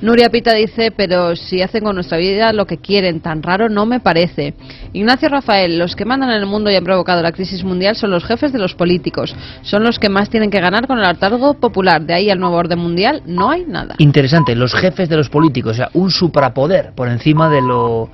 [0.01, 3.87] Nuria Pita dice, pero si hacen con nuestra vida lo que quieren, tan raro no
[3.87, 4.55] me parece.
[4.95, 8.11] Ignacio Rafael, los que mandan en el mundo y han provocado la crisis mundial son
[8.11, 9.37] los jefes de los políticos.
[9.63, 12.03] Son los que más tienen que ganar con el hartazgo popular.
[12.03, 13.95] De ahí al nuevo orden mundial no hay nada.
[13.99, 18.11] Interesante, los jefes de los políticos, o sea, un suprapoder por encima de lo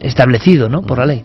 [0.00, 0.82] establecido, ¿no?
[0.82, 1.24] Por la ley.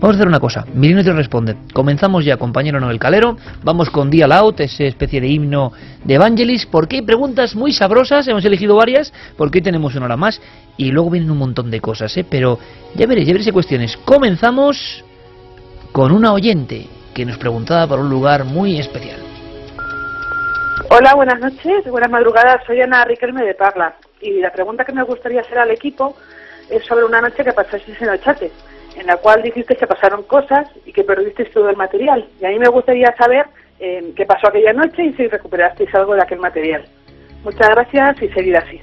[0.00, 0.64] Vamos a hacer una cosa.
[0.64, 1.56] Te responde.
[1.72, 3.36] Comenzamos ya, compañero Noel Calero.
[3.62, 5.72] Vamos con Dia Out, esa especie de himno
[6.04, 6.66] de Evangelis.
[6.66, 8.26] Porque hay preguntas muy sabrosas.
[8.28, 9.12] Hemos elegido varias.
[9.36, 10.40] Porque hoy tenemos una hora más.
[10.76, 12.24] Y luego vienen un montón de cosas, ¿eh?
[12.28, 12.58] Pero
[12.94, 13.96] ya veréis, ya veréis cuestiones.
[13.98, 15.04] Comenzamos
[15.92, 19.20] con una oyente que nos preguntaba por un lugar muy especial.
[20.90, 22.62] Hola, buenas noches, buenas madrugadas.
[22.66, 23.94] Soy Ana Riquelme de Parla.
[24.20, 26.16] Y la pregunta que me gustaría hacer al equipo
[26.70, 30.22] es sobre una noche que pasasteis en el chat, en la cual dijiste que pasaron
[30.24, 32.26] cosas y que perdisteis todo el material.
[32.40, 33.46] Y a mí me gustaría saber
[33.80, 36.84] eh, qué pasó aquella noche y si recuperasteis algo de aquel material.
[37.44, 38.80] Muchas gracias y seguid así.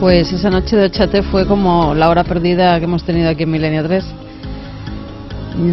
[0.00, 3.50] Pues esa noche de chate fue como la hora perdida que hemos tenido aquí en
[3.50, 4.29] Milenio 3.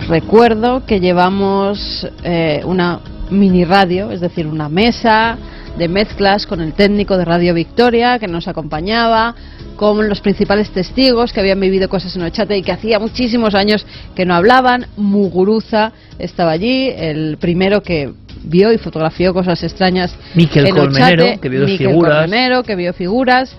[0.08, 5.38] Recuerdo que llevamos eh, una mini radio, es decir, una mesa
[5.78, 9.36] de mezclas con el técnico de Radio Victoria que nos acompañaba,
[9.76, 13.86] con los principales testigos que habían vivido cosas en Ochate y que hacía muchísimos años
[14.16, 14.88] que no hablaban.
[14.98, 18.12] Muguruza estaba allí, el primero que
[18.44, 20.16] vio y fotografió cosas extrañas.
[20.34, 22.22] Miquel Colmenero, que vio figuras.
[22.22, 23.56] Colmenero, que vio figuras.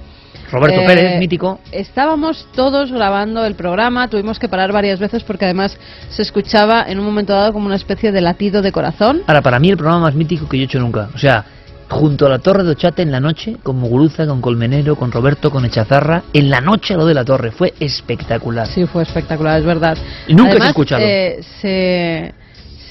[0.51, 1.61] Roberto Pérez, eh, mítico.
[1.73, 5.77] Estábamos todos grabando el programa, tuvimos que parar varias veces porque además
[6.09, 9.23] se escuchaba en un momento dado como una especie de latido de corazón.
[9.27, 11.09] Ahora, para mí el programa más mítico que yo he hecho nunca.
[11.15, 11.45] O sea,
[11.89, 15.51] junto a la Torre de Ochate en la noche, con Muguruza, con Colmenero, con Roberto,
[15.51, 17.51] con Echazarra, en la noche lo de la Torre.
[17.51, 18.67] Fue espectacular.
[18.67, 19.97] Sí, fue espectacular, es verdad.
[20.27, 21.03] Y nunca se escuchado.
[21.05, 22.35] Eh, se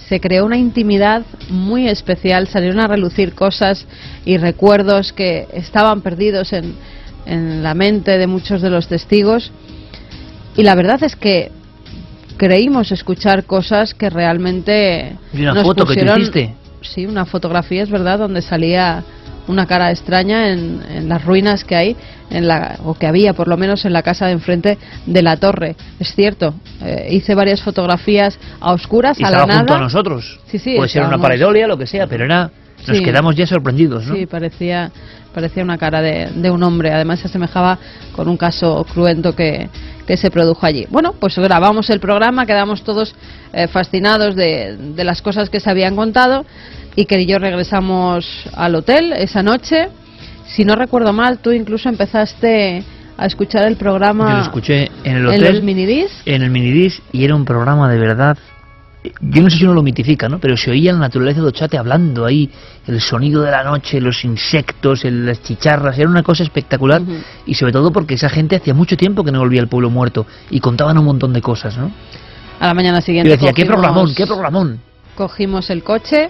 [0.07, 3.85] se creó una intimidad muy especial, salieron a relucir cosas
[4.23, 6.75] y recuerdos que estaban perdidos en,
[7.27, 9.51] en la mente de muchos de los testigos
[10.55, 11.51] y la verdad es que
[12.37, 16.55] creímos escuchar cosas que realmente ¿Y una foto que hiciste?
[16.81, 19.03] Sí, una fotografía, es verdad, donde salía
[19.47, 21.95] una cara extraña en, en, las ruinas que hay,
[22.29, 25.37] en la, o que había por lo menos en la casa de enfrente de la
[25.37, 25.75] torre.
[25.99, 29.59] Es cierto, eh, hice varias fotografías a oscuras, y a la nada.
[29.59, 30.39] junto a nosotros.
[30.47, 32.51] Sí, sí, Puede ser una pareidolia, lo que sea, pero era,
[32.85, 33.03] nos Sí.
[33.03, 34.15] quedamos ya sorprendidos, ¿no?
[34.15, 34.91] Sí, parecía,
[35.33, 36.91] parecía una cara de, de un hombre.
[36.93, 37.77] Además, se asemejaba
[38.15, 39.69] con un caso cruento que,
[40.05, 40.85] que se produjo allí.
[40.89, 43.15] Bueno, pues grabamos el programa, quedamos todos
[43.53, 46.45] eh, fascinados de, de las cosas que se habían contado
[46.95, 49.89] y que yo regresamos al hotel esa noche.
[50.47, 52.83] Si no recuerdo mal, tú incluso empezaste
[53.17, 56.11] a escuchar el programa Yo lo escuché en el en hotel, los minidis.
[56.25, 58.37] en el minidis, y era un programa de verdad.
[59.21, 60.39] Yo no sé si uno lo mitifica, ¿no?
[60.39, 62.49] Pero se oía la naturaleza de Ochate hablando ahí,
[62.87, 67.01] el sonido de la noche, los insectos, el- las chicharras, era una cosa espectacular.
[67.45, 70.25] Y sobre todo porque esa gente hacía mucho tiempo que no volvía al pueblo muerto
[70.49, 71.91] y contaban un montón de cosas, ¿no?
[72.59, 73.29] A la mañana Yo siguiente.
[73.29, 74.79] decía, qué cogimos- programón, qué programón.
[75.15, 76.29] cogimos el coche.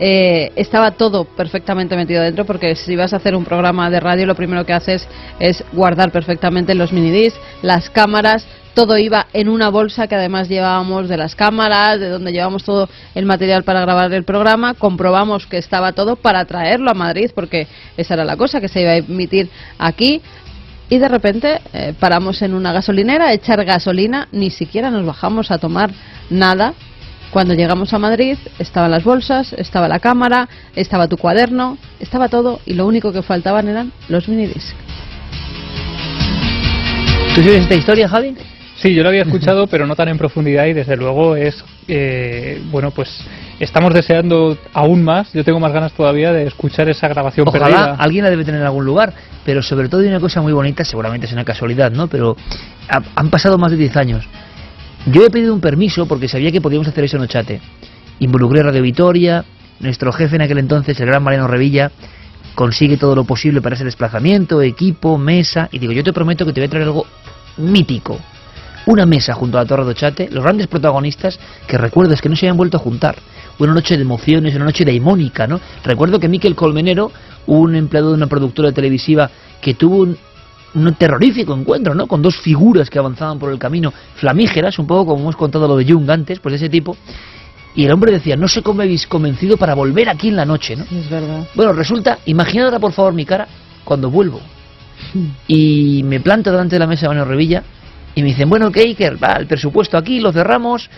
[0.00, 4.26] eh, estaba todo perfectamente metido dentro porque si vas a hacer un programa de radio
[4.26, 5.06] lo primero que haces
[5.38, 11.08] es guardar perfectamente los minidiscs, las cámaras, todo iba en una bolsa que además llevábamos
[11.08, 15.58] de las cámaras, de donde llevamos todo el material para grabar el programa, comprobamos que
[15.58, 18.96] estaba todo para traerlo a Madrid porque esa era la cosa que se iba a
[18.96, 20.20] emitir aquí
[20.90, 25.50] y de repente eh, paramos en una gasolinera a echar gasolina, ni siquiera nos bajamos
[25.50, 25.90] a tomar
[26.30, 26.74] nada.
[27.30, 32.60] Cuando llegamos a Madrid estaban las bolsas, estaba la cámara, estaba tu cuaderno, estaba todo
[32.66, 34.74] y lo único que faltaban eran los minidiscs.
[37.34, 38.36] ¿Tú sabes esta historia, Javi?
[38.76, 42.60] Sí, yo lo había escuchado, pero no tan en profundidad y desde luego es, eh,
[42.70, 43.08] bueno, pues
[43.60, 47.94] estamos deseando aún más, yo tengo más ganas todavía de escuchar esa grabación Ojalá perdida.
[47.98, 49.12] alguien la debe tener en algún lugar,
[49.44, 52.08] pero sobre todo hay una cosa muy bonita, seguramente es una casualidad, ¿no?
[52.08, 52.36] Pero
[52.88, 54.24] ha- han pasado más de 10 años.
[55.06, 57.60] Yo he pedido un permiso porque sabía que podíamos hacer eso en Ochate.
[58.20, 59.44] Involucré a Radio Vitoria,
[59.80, 61.90] nuestro jefe en aquel entonces, el gran Mariano Revilla,
[62.54, 66.52] consigue todo lo posible para ese desplazamiento, equipo, mesa, y digo, yo te prometo que
[66.52, 67.06] te voy a traer algo
[67.58, 68.18] mítico.
[68.86, 72.28] Una mesa junto a la Torre de Ochate, los grandes protagonistas que recuerdo es que
[72.28, 73.16] no se habían vuelto a juntar.
[73.58, 75.60] Una noche de emociones, una noche daimónica, ¿no?
[75.84, 77.10] Recuerdo que Miquel Colmenero,
[77.46, 80.16] un empleado de una productora televisiva que tuvo un,
[80.74, 82.06] un terrorífico encuentro, ¿no?
[82.06, 85.76] Con dos figuras que avanzaban por el camino, flamígeras, un poco como hemos contado lo
[85.76, 86.96] de Jung antes, pues de ese tipo.
[87.76, 90.44] Y el hombre decía, no sé cómo me habéis convencido para volver aquí en la
[90.44, 90.84] noche, ¿no?
[90.84, 91.46] Es verdad.
[91.54, 93.48] Bueno, resulta, imaginad ahora por favor mi cara
[93.84, 94.40] cuando vuelvo.
[95.48, 97.62] Y me planto delante de la mesa de Manuel Revilla
[98.14, 99.22] y me dicen, bueno, ¿qué Iker?
[99.22, 100.88] Va, el presupuesto aquí, lo cerramos.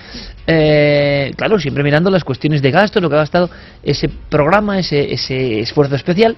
[0.46, 3.48] Eh, claro, siempre mirando las cuestiones de gasto, lo que ha gastado
[3.82, 6.36] ese programa, ese, ese esfuerzo especial.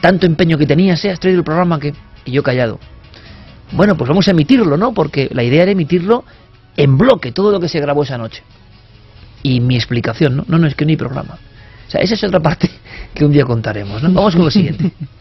[0.00, 1.10] Tanto empeño que tenías, ¿eh?
[1.10, 1.92] Has traído el programa que...
[2.24, 2.78] Y yo callado.
[3.72, 4.94] Bueno, pues vamos a emitirlo, ¿no?
[4.94, 6.24] Porque la idea era emitirlo
[6.76, 8.42] en bloque, todo lo que se grabó esa noche.
[9.42, 10.44] Y mi explicación, ¿no?
[10.46, 11.38] No, no, es que no hay programa.
[11.88, 12.70] O sea, esa es otra parte
[13.14, 14.12] que un día contaremos, ¿no?
[14.12, 14.92] Vamos con lo siguiente.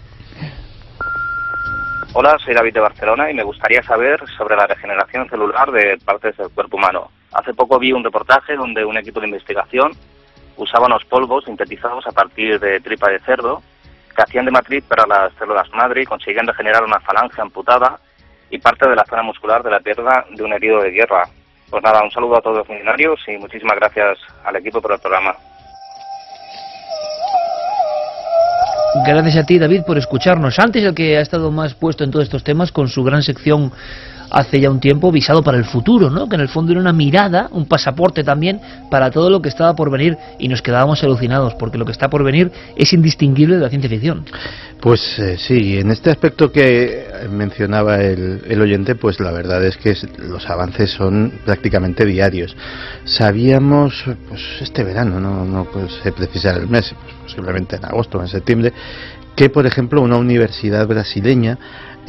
[2.19, 6.35] Hola, soy David de Barcelona y me gustaría saber sobre la regeneración celular de partes
[6.35, 7.11] del cuerpo humano.
[7.31, 9.91] Hace poco vi un reportaje donde un equipo de investigación
[10.55, 13.61] usaba unos polvos sintetizados a partir de tripa de cerdo
[14.15, 17.99] que hacían de matriz para las células madre y conseguían regenerar una falange amputada
[18.49, 21.29] y parte de la zona muscular de la pierna de un herido de guerra.
[21.69, 24.99] Pues nada, un saludo a todos los funcionarios y muchísimas gracias al equipo por el
[24.99, 25.35] programa.
[29.05, 30.59] Gracias a ti, David, por escucharnos.
[30.59, 33.71] Antes el que ha estado más puesto en todos estos temas con su gran sección
[34.29, 36.27] hace ya un tiempo visado para el futuro, ¿no?
[36.27, 38.59] Que en el fondo era una mirada, un pasaporte también
[38.89, 42.09] para todo lo que estaba por venir y nos quedábamos alucinados porque lo que está
[42.09, 44.25] por venir es indistinguible de la ciencia ficción.
[44.81, 49.75] Pues eh, sí, en este aspecto que mencionaba el, el oyente, pues la verdad es
[49.77, 52.55] que los avances son prácticamente diarios.
[53.05, 58.19] Sabíamos, pues este verano, no, no pues, se precisar el mes, pues, posiblemente en agosto
[58.19, 58.73] o en septiembre,
[59.35, 61.57] que por ejemplo una universidad brasileña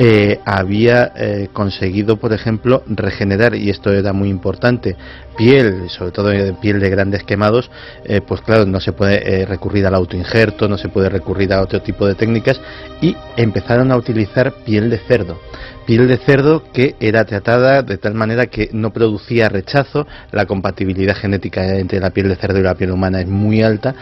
[0.00, 4.96] eh, había eh, conseguido, por ejemplo, regenerar, y esto era muy importante,
[5.36, 6.30] piel, sobre todo
[6.60, 7.68] piel de grandes quemados,
[8.04, 11.82] eh, pues claro, no se puede recurrir al autoinjerto, no se puede recurrir a otro
[11.82, 12.60] tipo de técnicas,
[13.00, 15.40] y empezaron a utilizar piel de cerdo.
[15.84, 21.16] Piel de cerdo que era tratada de tal manera que no producía rechazo, la compatibilidad
[21.16, 23.94] genética entre la piel de cerdo y la piel humana es muy alta,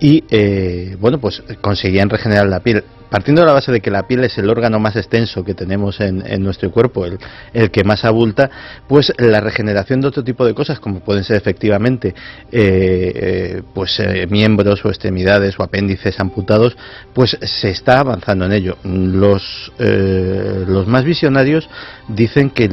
[0.00, 4.24] y bueno, pues conseguían regenerar la piel partiendo de la base de que la piel
[4.24, 7.18] es el órgano más extenso que tenemos en, nuestro cuerpo, el,
[7.52, 8.50] el, que más abulta,
[8.86, 13.98] pues la regeneración de otro tipo de cosas, como pueden ser efectivamente eh, eh, pues
[14.00, 16.76] eh, miembros o extremidades o apéndices amputados,
[17.14, 18.76] pues se está avanzando en ello.
[18.84, 21.68] Los, los más visionarios
[22.08, 22.70] dicen que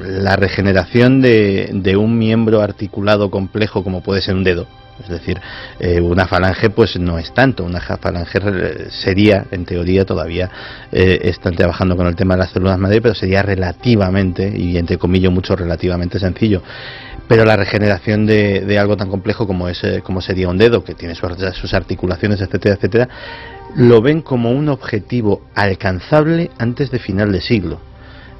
[0.00, 4.66] la regeneración de, de un miembro articulado complejo, como puede ser un dedo,
[5.02, 5.40] es decir,
[5.78, 10.50] eh, una falange pues no es tanto, una falange sería, en teoría todavía
[10.90, 14.98] eh, están trabajando con el tema de las células madre, pero sería relativamente, y entre
[14.98, 16.62] comillas mucho relativamente sencillo.
[17.28, 21.14] Pero la regeneración de, algo tan complejo como, es, como sería un dedo, que tiene
[21.14, 23.08] sus, sus articulaciones, etcétera, etcétera,
[23.76, 27.91] lo ven como un objetivo alcanzable antes de final de siglo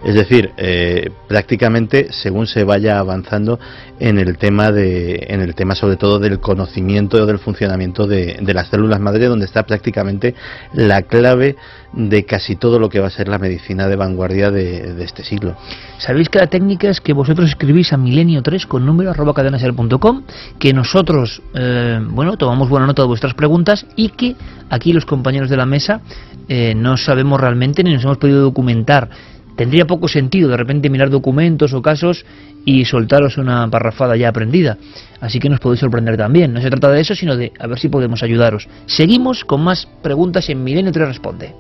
[0.05, 3.61] es decir, eh, prácticamente según se vaya avanzando
[4.01, 8.69] en el tema de, en el tema sobre todo del conocimiento del funcionamiento de, las
[8.69, 10.35] células madre, donde está prácticamente
[10.73, 11.57] la clave
[11.93, 15.57] de casi todo lo que va a ser la medicina de vanguardia de, este siglo.
[15.99, 20.23] Sabéis que la técnica es que vosotros escribís a milenio 3 con número arroba cadenaser.com,
[20.59, 24.35] que nosotros, eh, bueno, tomamos buena nota de vuestras preguntas y que
[24.69, 26.01] aquí los compañeros de la mesa
[26.49, 29.09] eh, no sabemos realmente ni nos hemos podido documentar
[29.57, 32.25] tendría poco sentido de repente mirar documentos o casos
[32.65, 34.77] y soltaros una parrafada ya aprendida.
[35.21, 36.53] Así que nos podéis sorprender también.
[36.53, 38.69] No se trata de eso, sino de a ver si podemos ayudaros.
[38.87, 41.53] Seguimos con más preguntas en Milenio 3 Responde.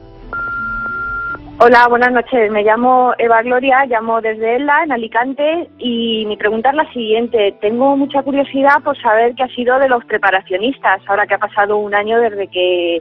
[1.65, 2.51] Hola, buenas noches.
[2.51, 7.55] Me llamo Eva Gloria, llamo desde ELA, en Alicante, y mi pregunta es la siguiente.
[7.61, 11.77] Tengo mucha curiosidad por saber qué ha sido de los preparacionistas, ahora que ha pasado
[11.77, 13.01] un año desde que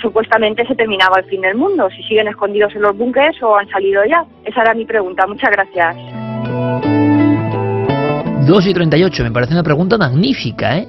[0.00, 3.68] supuestamente se terminaba el fin del mundo, si siguen escondidos en los búnkeres o han
[3.68, 4.24] salido ya.
[4.44, 5.26] Esa era mi pregunta.
[5.26, 5.96] Muchas gracias.
[8.46, 10.88] 2 y 38, me parece una pregunta magnífica, ¿eh?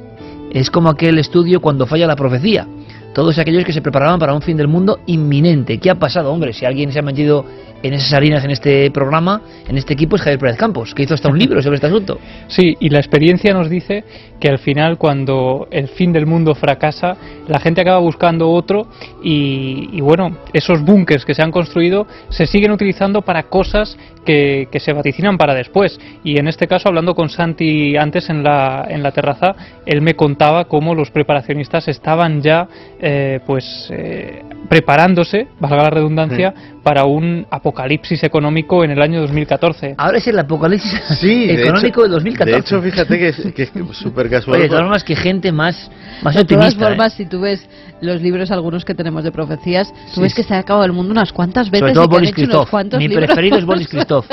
[0.52, 2.68] Es como aquel estudio cuando falla la profecía.
[3.14, 5.80] Todos aquellos que se preparaban para un fin del mundo inminente.
[5.80, 6.54] ¿Qué ha pasado, hombre?
[6.54, 7.46] Si alguien se ha metido
[7.84, 11.14] en esas harinas en este programa, en este equipo, es Javier Pérez Campos, que hizo
[11.14, 12.20] hasta un libro sobre este asunto.
[12.48, 14.04] Sí, y la experiencia nos dice
[14.40, 18.88] que al final, cuando el fin del mundo fracasa, la gente acaba buscando otro
[19.24, 24.94] y, bueno, esos búnkers que se han construido se siguen utilizando para cosas que, se
[24.94, 26.00] vaticinan para después.
[26.24, 30.16] Y en este caso, hablando con Santi antes en la, en la terraza, él me
[30.16, 32.68] contaba cómo los preparacionistas estaban ya
[33.00, 36.54] eh, pues eh, preparándose, valga la redundancia,
[36.88, 39.96] para un apocalipsis económico en el año 2014.
[39.98, 42.50] Ahora es el apocalipsis económico de, 2014.
[42.50, 43.20] De hecho, fíjate
[43.54, 44.56] que es súper casual.
[44.56, 46.70] Oye, de todas formas, que gente más, más de optimista.
[46.70, 47.16] De todas formas, ¿eh?
[47.18, 47.68] si tú ves
[48.00, 51.12] los libros algunos que tenemos de profecías, tú ves que se ha acabado el mundo
[51.12, 51.90] unas cuantas veces.
[51.90, 52.74] Sobre todo Boris Christoph.
[52.98, 54.26] Mi preferido es Boris Christoph.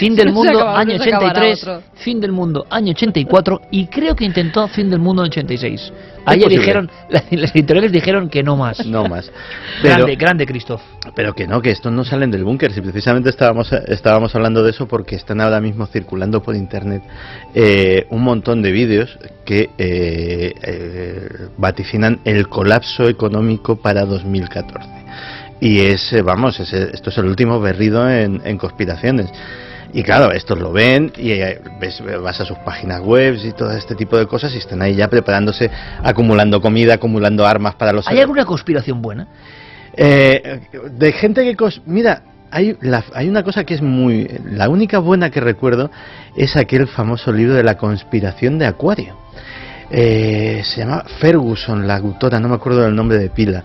[0.00, 1.68] fin del mundo, año 83.
[1.94, 3.60] Fin del mundo, año 84.
[3.70, 5.92] Y creo que intentó fin del mundo en 86.
[6.24, 8.84] Ayer dijeron, las, editoriales dijeron que no más.
[8.86, 9.30] No más.
[9.82, 10.80] grande, grande, Christoph.
[11.14, 12.72] Pero que no, que estos no salen del búnker.
[12.72, 17.02] Si precisamente estábamos, estábamos hablando de eso porque están ahora mismo circulando por internet
[17.54, 24.88] eh, un montón de vídeos que eh, eh, vaticinan el colapso económico para 2014.
[25.60, 29.30] Y es, vamos, esto es el último berrido en, en conspiraciones.
[29.92, 33.70] Y claro, estos lo ven y eh, ves, vas a sus páginas web y todo
[33.72, 35.70] este tipo de cosas y están ahí ya preparándose,
[36.02, 38.08] acumulando comida, acumulando armas para los...
[38.08, 39.28] ¿Hay alguna conspiración buena?
[39.94, 41.56] Eh, de gente que...
[41.86, 42.76] Mira, hay,
[43.14, 44.28] hay una cosa que es muy...
[44.44, 45.90] La única buena que recuerdo
[46.36, 49.16] es aquel famoso libro de la conspiración de Acuario.
[49.90, 53.62] Eh, se llama Ferguson, la autora, no me acuerdo del nombre de pila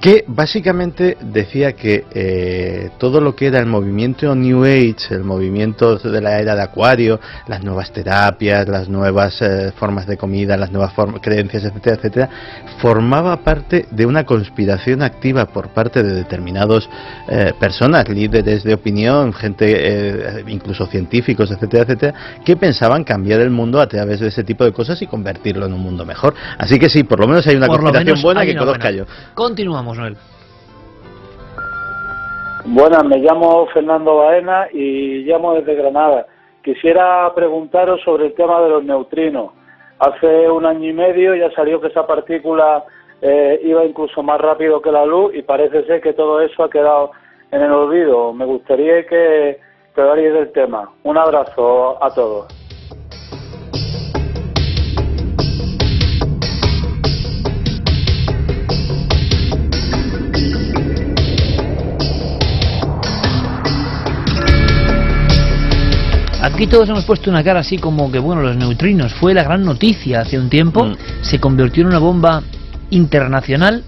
[0.00, 5.96] que básicamente decía que eh, todo lo que era el movimiento New Age, el movimiento
[5.98, 7.18] de la era de Acuario,
[7.48, 12.30] las nuevas terapias, las nuevas eh, formas de comida, las nuevas creencias, etcétera, etcétera,
[12.78, 16.88] formaba parte de una conspiración activa por parte de determinados
[17.28, 23.80] eh, personas, líderes de opinión, gente, incluso científicos, etcétera, etcétera, que pensaban cambiar el mundo
[23.80, 26.34] a través de ese tipo de cosas y convertirlo en un mundo mejor.
[26.58, 29.04] Así que sí, por lo menos hay una conspiración buena que conozca yo.
[29.34, 29.95] Continuamos.
[32.64, 36.26] Buenas, me llamo Fernando Baena y llamo desde Granada.
[36.62, 39.52] Quisiera preguntaros sobre el tema de los neutrinos.
[40.00, 42.84] Hace un año y medio ya salió que esa partícula
[43.22, 46.70] eh, iba incluso más rápido que la luz y parece ser que todo eso ha
[46.70, 47.12] quedado
[47.52, 48.32] en el olvido.
[48.32, 49.60] Me gustaría que,
[49.94, 50.90] que hablarais del tema.
[51.04, 52.65] Un abrazo a todos.
[66.56, 69.62] Aquí todos hemos puesto una cara así como que, bueno, los neutrinos fue la gran
[69.62, 70.96] noticia hace un tiempo, mm.
[71.20, 72.42] se convirtió en una bomba
[72.88, 73.84] internacional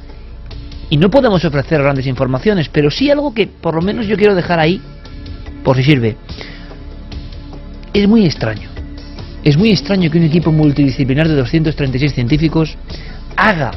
[0.91, 4.35] y no podemos ofrecer grandes informaciones, pero sí algo que por lo menos yo quiero
[4.35, 4.83] dejar ahí,
[5.65, 6.19] por si sirve.
[7.95, 8.69] Es muy extraño.
[9.45, 12.77] Es muy extraño que un equipo multidisciplinar de 236 científicos
[13.35, 13.71] haga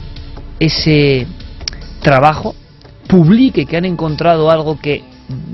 [0.59, 1.27] ese
[2.01, 2.55] trabajo,
[3.07, 5.10] publique que han encontrado algo que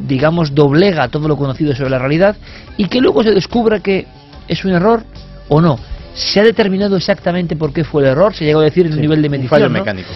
[0.07, 2.35] digamos, doblega todo lo conocido sobre la realidad
[2.77, 4.05] y que luego se descubra que
[4.47, 5.03] es un error
[5.49, 5.79] o no.
[6.13, 8.33] ¿Se ha determinado exactamente por qué fue el error?
[8.33, 9.49] ¿Se llegó a decir en el nivel de medición?
[9.49, 10.09] Fallo mecánico.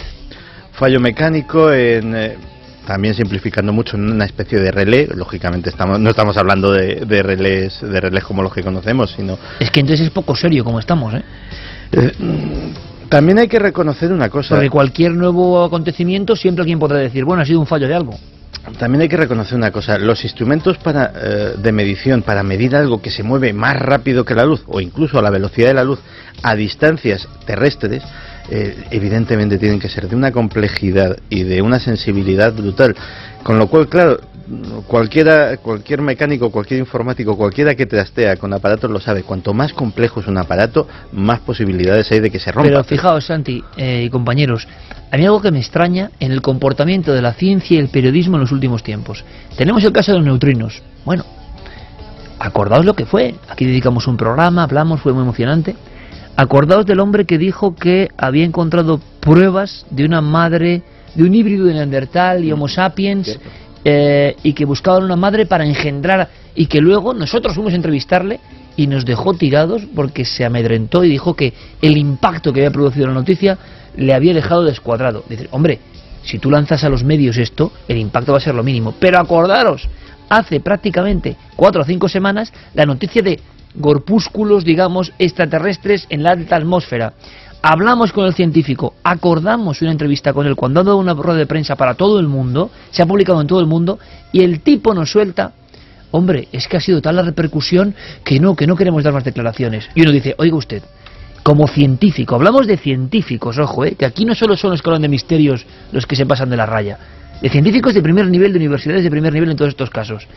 [0.72, 2.16] Fallo mecánico en...
[2.16, 2.38] Eh,
[2.86, 7.22] también simplificando mucho en una especie de relé, lógicamente estamos, no estamos hablando de, de,
[7.22, 9.38] relés de relés como los que conocemos, sino...
[9.60, 11.24] Es que entonces es poco serio como estamos, ¿eh?
[11.92, 12.12] eh
[13.08, 14.56] también hay que reconocer una cosa.
[14.56, 18.18] Porque cualquier nuevo acontecimiento siempre alguien podrá decir, bueno, ha sido un fallo de algo
[18.78, 23.02] también hay que reconocer una cosa, los instrumentos para, eh, de medición para medir algo
[23.02, 25.84] que se mueve más rápido que la luz o incluso a la velocidad de la
[25.84, 26.00] luz
[26.44, 28.04] a distancias terrestres,
[28.50, 32.96] eh, evidentemente tienen que ser de una complejidad y de una sensibilidad brutal.
[33.44, 34.20] Con lo cual, claro,
[34.88, 39.24] cualquiera, cualquier mecánico, cualquier informático, cualquiera que trastea con aparatos lo sabe.
[39.24, 42.70] Cuanto más complejo es un aparato, más posibilidades hay de que se rompa.
[42.70, 44.68] Pero fijaos, Santi eh, y compañeros,
[45.12, 48.38] a mí algo que me extraña en el comportamiento de la ciencia y el periodismo
[48.38, 49.26] en los últimos tiempos.
[49.58, 50.82] Tenemos el caso de los neutrinos.
[51.04, 51.26] Bueno,
[52.40, 53.36] acordaos lo que fue.
[53.50, 55.76] Aquí dedicamos un programa, hablamos, fue muy emocionante.
[56.38, 60.82] Acordaos del hombre que dijo que había encontrado pruebas de una madre,
[61.14, 63.38] de un híbrido de Neandertal y Homo sapiens
[63.84, 68.40] eh, y que buscaban una madre para engendrar y que luego nosotros fuimos a entrevistarle
[68.76, 73.08] y nos dejó tirados porque se amedrentó y dijo que el impacto que había producido
[73.08, 73.58] la noticia
[73.96, 75.24] le había dejado descuadrado.
[75.28, 75.80] Dice, hombre,
[76.24, 78.94] si tú lanzas a los medios esto, el impacto va a ser lo mínimo.
[79.00, 79.88] Pero acordaros,
[80.30, 83.40] hace prácticamente cuatro o cinco semanas la noticia de
[83.80, 87.14] corpúsculos, digamos, extraterrestres en la alta atmósfera.
[87.64, 91.46] Hablamos con el científico, acordamos una entrevista con él cuando ha dado una rueda de
[91.46, 94.00] prensa para todo el mundo, se ha publicado en todo el mundo,
[94.32, 95.54] y el tipo nos suelta,
[96.12, 99.24] hombre, es que ha sido tal la repercusión que no, que no queremos dar más
[99.24, 99.90] declaraciones.
[99.96, 100.84] Y uno dice, oiga usted,
[101.44, 105.02] como científico, hablamos de científicos, ojo, eh, que aquí no solo son los que hablan
[105.02, 107.00] de misterios los que se pasan de la raya,
[107.42, 110.28] de científicos de primer nivel, de universidades de primer nivel en todos estos casos.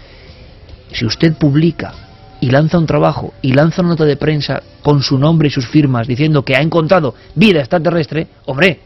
[0.93, 1.93] Si usted publica
[2.41, 5.67] y lanza un trabajo y lanza una nota de prensa con su nombre y sus
[5.67, 8.81] firmas diciendo que ha encontrado vida extraterrestre, hombre,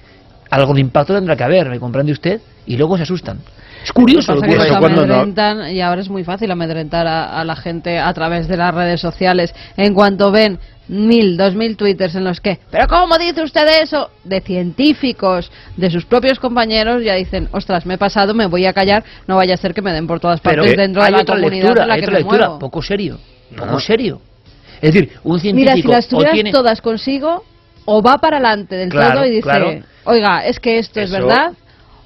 [0.50, 2.40] algo de impacto tendrá que haber, ¿me comprende usted?
[2.66, 3.38] Y luego se asustan.
[3.88, 8.12] Es curioso lo que amedrentan, Y ahora es muy fácil amedrentar a, la gente a
[8.12, 9.54] través de las redes sociales.
[9.78, 10.58] En cuanto ven
[10.88, 14.10] mil, dos mil twitters en los que, pero ¿cómo dice usted eso?
[14.24, 18.74] De científicos, de sus propios compañeros, ya dicen, ostras, me he pasado, me voy a
[18.74, 21.78] callar, no vaya a ser que me den por todas partes dentro de la comunidad
[21.78, 22.58] en la que me muevo.
[22.58, 23.18] Poco serio
[23.56, 24.20] poco serio.
[24.80, 25.72] Es decir, un científico...
[25.74, 27.44] Mira, si las tuvieras todas consigo,
[27.84, 31.52] o va para adelante del todo y dice, oiga, es que esto es verdad,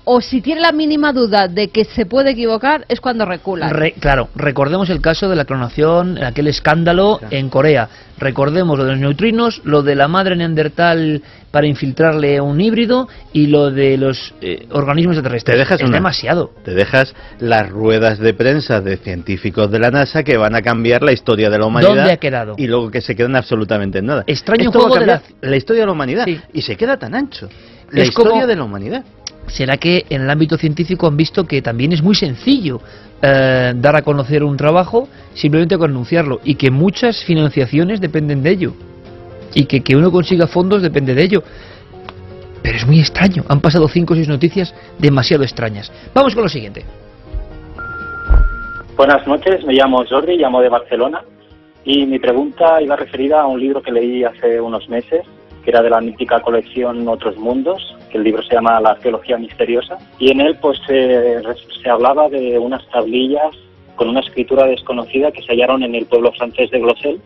[0.05, 3.72] o si tiene la mínima duda de que se puede equivocar, es cuando recula.
[4.00, 7.88] claro, recordemos el caso de la clonación, aquel escándalo en Corea.
[8.18, 13.48] Recordemos lo de los neutrinos, lo de la madre neandertal para infiltrarle un híbrido y
[13.48, 15.55] lo de los eh, organismos extraterrestres.
[15.55, 16.53] Te dejas es demasiado.
[16.64, 21.03] Te dejas las ruedas de prensa de científicos de la NASA que van a cambiar
[21.03, 21.94] la historia de la humanidad.
[21.94, 22.55] ¿Dónde ha quedado?
[22.57, 24.24] Y luego que se quedan absolutamente en nada.
[24.26, 25.57] Extraño juego de la...
[25.57, 26.26] historia de la humanidad.
[26.53, 27.48] Y se queda tan ancho.
[27.90, 29.05] La historia de la humanidad.
[29.47, 32.80] ¿Será que en el ámbito científico han visto que también es muy sencillo
[33.20, 38.51] eh, dar a conocer un trabajo simplemente con anunciarlo y que muchas financiaciones dependen de
[38.51, 38.72] ello
[39.55, 41.43] y que que uno consiga fondos depende de ello?
[42.62, 43.45] Pero es muy extraño.
[43.49, 45.93] Han pasado cinco o seis noticias demasiado extrañas.
[46.14, 46.84] Vamos con lo siguiente.
[48.97, 51.22] Buenas noches, me llamo Jordi, llamo de Barcelona
[51.84, 55.22] y mi pregunta iba referida a un libro que leí hace unos meses,
[55.64, 59.38] que era de la mítica colección Otros Mundos, que el libro se llama La Arqueología
[59.38, 63.56] Misteriosa, y en él pues se hablaba de unas tablillas
[63.96, 67.20] con una escritura desconocida que se hallaron en el pueblo francés de Glossel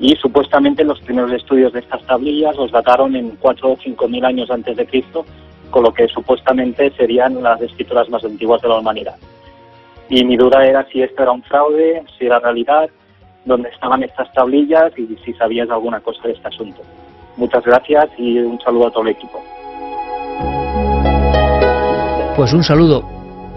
[0.00, 4.24] y supuestamente los primeros estudios de estas tablillas los dataron en 4 o 5 mil
[4.24, 5.24] años antes de Cristo,
[5.70, 9.16] con lo que supuestamente serían las escrituras más antiguas de la humanidad.
[10.08, 12.88] Y mi duda era si esto era un fraude, si era realidad,
[13.44, 16.80] dónde estaban estas tablillas y si sabías alguna cosa de este asunto.
[17.36, 19.42] Muchas gracias y un saludo a todo el equipo.
[22.38, 23.02] Pues un saludo.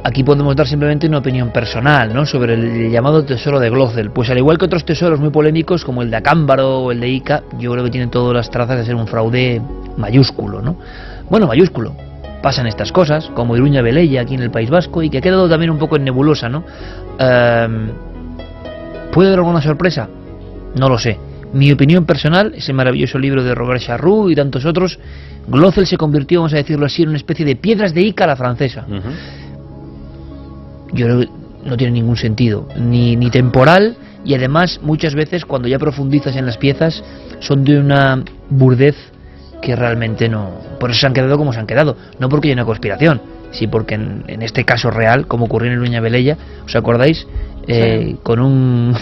[0.03, 2.25] Aquí podemos dar simplemente una opinión personal ¿no?
[2.25, 4.09] sobre el llamado tesoro de Glossel.
[4.09, 7.07] Pues al igual que otros tesoros muy polémicos como el de Acámbaro o el de
[7.07, 9.61] Ica, yo creo que tienen todas las trazas de ser un fraude
[9.97, 10.63] mayúsculo.
[10.63, 10.77] ¿no?
[11.29, 11.93] Bueno, mayúsculo
[12.41, 15.47] pasan estas cosas, como Iruña Velella aquí en el País Vasco, y que ha quedado
[15.47, 16.63] también un poco en nebulosa, ¿no?
[17.19, 17.91] Em,
[19.11, 20.09] ¿Puede haber alguna sorpresa?
[20.75, 21.19] No lo sé.
[21.53, 24.99] Mi opinión personal, ese maravilloso libro de Robert Charroux y tantos otros,
[25.47, 28.27] Glossel se convirtió, vamos a decirlo así, en una especie de piedras de Ica a
[28.27, 28.85] la francesa.
[30.93, 31.29] Yo creo que
[31.65, 36.45] no tiene ningún sentido, ni, ni temporal, y además muchas veces cuando ya profundizas en
[36.45, 37.03] las piezas
[37.39, 38.95] son de una burdez
[39.61, 40.51] que realmente no...
[40.79, 43.21] Por eso se han quedado como se han quedado, no porque haya una conspiración,
[43.51, 47.27] sí porque en, este caso real, como ocurrió en Luña Velella, ¿os acordáis?
[47.67, 48.95] Eh, con un...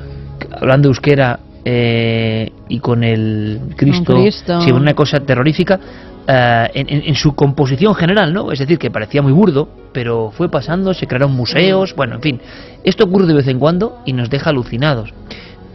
[0.60, 4.16] hablando euskera eh, y con el Cristo,
[4.60, 5.78] Sí, una cosa terrorífica,
[6.26, 8.52] eh, en, su composición general, ¿no?
[8.52, 12.40] Es decir, que parecía muy burdo, pero fue pasando, se crearon museos, bueno, en fin,
[12.84, 15.12] esto ocurre de vez en cuando y nos deja alucinados.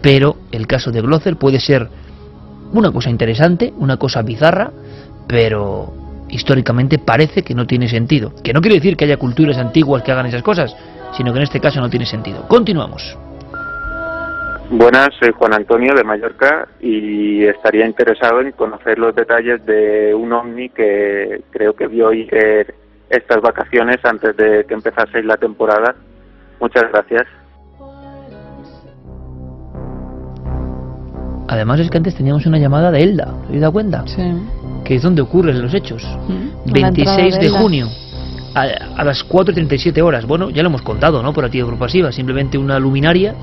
[0.01, 1.89] Pero el caso de Glotzer puede ser
[2.71, 4.71] una cosa interesante, una cosa bizarra,
[5.27, 5.93] pero
[6.29, 8.33] históricamente parece que no tiene sentido.
[8.43, 10.75] Que no quiere decir que haya culturas antiguas que hagan esas cosas,
[11.17, 12.47] sino que en este caso no tiene sentido.
[12.47, 13.17] Continuamos.
[14.77, 20.33] Buenas, soy Juan Antonio de Mallorca y estaría interesado en conocer los detalles de un
[20.33, 22.29] ovni que creo que vio ir
[23.09, 25.95] estas vacaciones antes de que empezase la temporada.
[26.59, 27.23] Muchas gracias.
[31.47, 34.05] Además es que antes teníamos una llamada de Elda, ¿te has dado cuenta?
[34.07, 34.23] Sí.
[34.83, 36.05] Que es donde ocurren los hechos.
[36.65, 37.39] 26 mm.
[37.39, 37.87] de, junio,
[38.53, 40.25] a, las 4.37 horas.
[40.25, 41.31] Bueno, ya lo hemos contado, ¿no?
[41.31, 42.11] Por activa por pasiva.
[42.11, 43.35] Simplemente una luminaria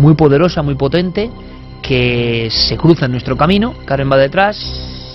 [0.00, 1.30] muy poderosa, muy potente,
[1.82, 3.74] que se cruza en nuestro camino.
[3.84, 4.56] Karen va detrás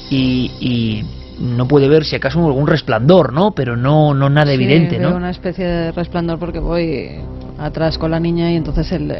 [0.09, 1.03] y,
[1.37, 3.51] no puede ver si acaso algún resplandor, ¿no?
[3.51, 5.17] Pero no, no nada evidente, ¿no?
[5.17, 7.09] una especie de resplandor porque voy
[7.59, 9.11] atrás con la niña y entonces el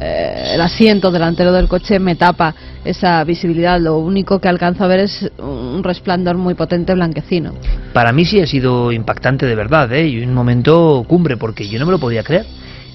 [0.00, 2.54] eh, el asiento delantero del coche me tapa
[2.84, 3.80] esa visibilidad.
[3.80, 7.52] Lo único que alcanzo a ver es un resplandor muy potente blanquecino.
[7.92, 10.08] Para mí sí ha sido impactante de verdad, ¿eh?
[10.08, 12.46] y un momento cumbre, porque yo no me lo podía creer.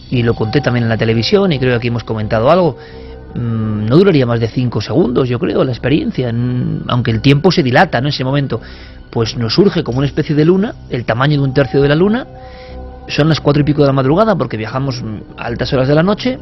[0.10, 2.78] Y lo conté también en la televisión y creo que aquí hemos comentado algo.
[3.36, 6.34] Mm, no duraría más de 5 segundos, yo creo, la experiencia,
[6.88, 8.62] aunque el tiempo se dilata en ese momento.
[9.10, 11.96] Pues nos surge como una especie de luna, el tamaño de un tercio de la
[11.96, 12.26] luna.
[13.08, 15.04] Son las cuatro y pico de la madrugada porque viajamos
[15.38, 16.40] a altas horas de la noche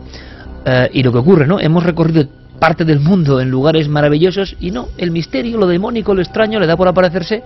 [0.66, 1.60] eh, y lo que ocurre, ¿no?
[1.60, 2.26] Hemos recorrido
[2.60, 6.68] parte del mundo en lugares maravillosos y no, el misterio, lo demónico, lo extraño le
[6.68, 7.44] da por aparecerse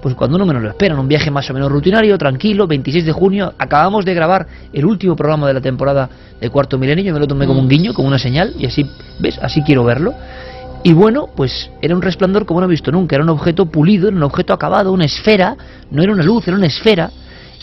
[0.00, 3.04] pues cuando uno menos lo espera, en un viaje más o menos rutinario, tranquilo, 26
[3.04, 6.08] de junio, acabamos de grabar el último programa de la temporada
[6.40, 7.68] de Cuarto Milenio, yo me lo tomé como un mm.
[7.68, 8.88] guiño, como una señal, y así,
[9.18, 9.38] ¿ves?
[9.42, 10.14] Así quiero verlo.
[10.82, 14.08] Y bueno, pues era un resplandor como no he visto nunca, era un objeto pulido,
[14.08, 15.56] era un objeto acabado, una esfera,
[15.90, 17.10] no era una luz, era una esfera,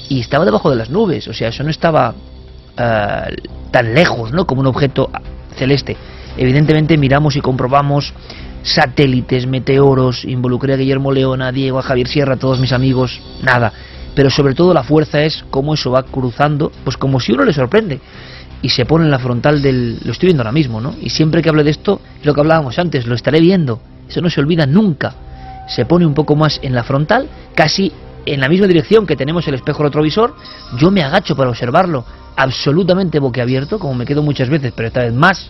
[0.10, 2.14] y estaba debajo de las nubes, o sea, eso no estaba
[2.78, 3.36] eh,
[3.72, 4.46] tan lejos, ¿no?
[4.46, 5.10] Como un objeto
[5.56, 5.98] celeste.
[6.38, 8.14] Evidentemente miramos y comprobamos
[8.64, 13.22] satélites, meteoros, involucré a Guillermo León, a Diego, a Javier Sierra, a todos mis amigos,
[13.42, 13.74] nada.
[14.16, 17.54] Pero sobre todo la fuerza es cómo eso va cruzando, pues como si uno le
[17.54, 18.00] sorprende
[18.62, 20.00] y se pone en la frontal del...
[20.04, 20.96] Lo estoy viendo ahora mismo, ¿no?
[21.02, 23.80] Y siempre que hable de esto, lo que hablábamos antes, lo estaré viendo.
[24.10, 25.14] Eso no se olvida nunca.
[25.68, 27.92] Se pone un poco más en la frontal, casi
[28.26, 30.36] en la misma dirección que tenemos el espejo retrovisor.
[30.78, 32.04] Yo me agacho para observarlo
[32.36, 35.50] absolutamente boquiabierto, como me quedo muchas veces, pero esta vez más,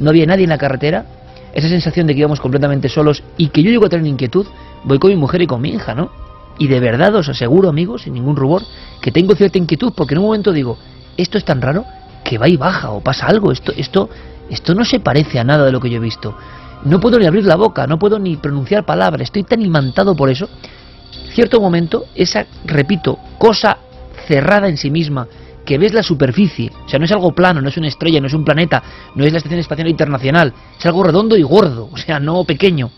[0.00, 1.04] no había nadie en la carretera,
[1.52, 4.46] esa sensación de que íbamos completamente solos y que yo llego a tener inquietud,
[4.84, 6.10] voy con mi mujer y con mi hija, ¿no?
[6.58, 8.62] Y de verdad os aseguro, amigos, sin ningún rubor,
[9.00, 10.78] que tengo cierta inquietud, porque en un momento digo,
[11.16, 11.84] esto es tan raro
[12.24, 14.10] que va y baja o pasa algo, esto, esto,
[14.50, 16.36] esto no se parece a nada de lo que yo he visto.
[16.84, 20.30] No puedo ni abrir la boca, no puedo ni pronunciar palabras, estoy tan imantado por
[20.30, 20.48] eso.
[21.32, 23.78] Cierto momento, esa, repito, cosa
[24.26, 25.26] cerrada en sí misma,
[25.70, 28.26] que ves la superficie, o sea, no es algo plano, no es una estrella, no
[28.26, 28.82] es un planeta,
[29.14, 32.90] no es la Estación Espacial Internacional, es algo redondo y gordo, o sea, no pequeño.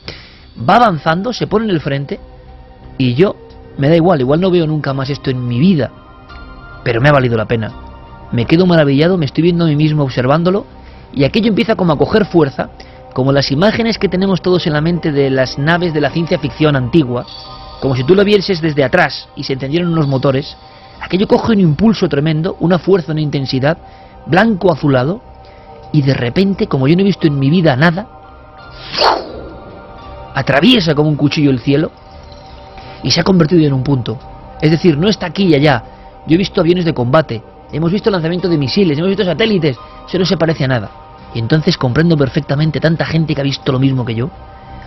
[0.66, 2.18] va avanzando, se pone en el frente
[2.96, 3.36] y yo,
[3.76, 5.90] me da igual, igual no veo nunca más esto en mi vida,
[6.82, 7.74] pero me ha valido la pena.
[8.32, 10.64] Me quedo maravillado, me estoy viendo a mí mismo observándolo
[11.12, 12.70] y aquello empieza como a coger fuerza,
[13.12, 16.38] como las imágenes que tenemos todos en la mente de las naves de la ciencia
[16.38, 17.26] ficción antigua,
[17.82, 20.56] como si tú lo vieses desde atrás y se encendieran unos motores,
[21.02, 23.78] aquello coge un impulso tremendo, una fuerza, una intensidad,
[24.26, 25.20] blanco azulado,
[25.92, 28.08] y de repente, como yo no he visto en mi vida nada,
[30.34, 31.90] atraviesa como un cuchillo el cielo
[33.02, 34.18] y se ha convertido en un punto.
[34.60, 35.84] Es decir, no está aquí y allá.
[36.26, 37.42] Yo he visto aviones de combate,
[37.72, 39.76] hemos visto lanzamiento de misiles, hemos visto satélites,
[40.08, 40.90] eso no se parece a nada.
[41.34, 44.30] Y entonces comprendo perfectamente tanta gente que ha visto lo mismo que yo,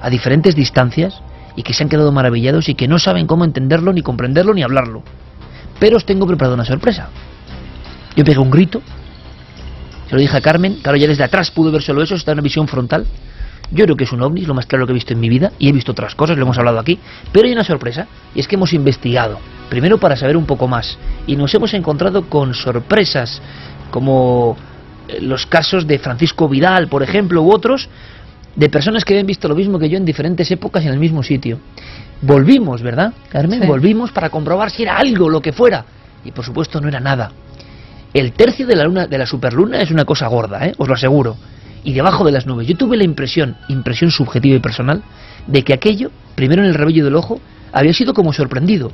[0.02, 1.22] a diferentes distancias,
[1.56, 4.64] y que se han quedado maravillados y que no saben cómo entenderlo, ni comprenderlo, ni
[4.64, 5.04] hablarlo.
[5.80, 7.10] Pero os tengo preparado una sorpresa.
[8.16, 8.82] Yo pegué un grito,
[10.08, 12.38] se lo dije a Carmen, claro, ya desde atrás pudo ver solo eso, está en
[12.38, 13.06] una visión frontal.
[13.72, 15.28] Yo creo que es un ovni, es lo más claro que he visto en mi
[15.28, 17.00] vida, y he visto otras cosas, lo hemos hablado aquí,
[17.32, 21.00] pero hay una sorpresa, y es que hemos investigado, primero para saber un poco más,
[21.26, 23.42] y nos hemos encontrado con sorpresas,
[23.90, 24.56] como
[25.08, 27.90] eh, los casos de Francisco Vidal, por ejemplo, u otros,
[28.56, 31.24] de personas que habían visto lo mismo que yo en diferentes épocas en el mismo
[31.24, 31.60] sitio.
[32.22, 33.62] Volvimos, ¿verdad, Carmen?
[33.62, 33.68] Sí.
[33.68, 35.86] Volvimos para comprobar si era algo, lo que fuera.
[36.24, 37.32] Y por supuesto no era nada.
[38.14, 40.74] El tercio de la luna, de la superluna es una cosa gorda, ¿eh?
[40.78, 41.36] os lo aseguro.
[41.84, 42.68] Y debajo de las nubes.
[42.68, 45.04] Yo tuve la impresión, impresión subjetiva y personal,
[45.46, 47.40] de que aquello, primero en el revello del ojo,
[47.72, 48.92] había sido como sorprendido.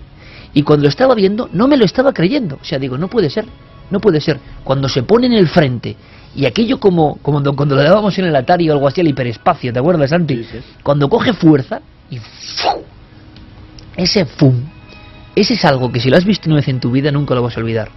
[0.53, 2.57] Y cuando lo estaba viendo, no me lo estaba creyendo.
[2.61, 3.45] O sea, digo, no puede ser,
[3.91, 4.39] no puede ser.
[4.63, 5.95] Cuando se pone en el frente
[6.35, 9.07] y aquello como, como cuando, cuando lo dábamos en el Atari o algo así al
[9.07, 10.45] hiperespacio, ¿te acuerdas, Santi?
[10.83, 12.19] Cuando coge fuerza y.
[13.95, 14.55] ese fum,
[15.35, 17.41] ese es algo que si lo has visto una vez en tu vida nunca lo
[17.43, 17.89] vas a olvidar.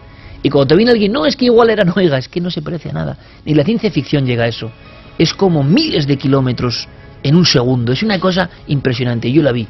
[0.43, 2.51] Y cuando te viene alguien, no, es que igual era, no, oiga, es que no
[2.51, 3.17] se parece a nada.
[3.47, 4.71] Ni la ciencia ficción llega a eso.
[5.19, 6.87] Es como miles de kilómetros
[7.23, 7.93] en un segundo.
[7.93, 9.33] Es una cosa impresionante.
[9.33, 9.67] Yo la vi.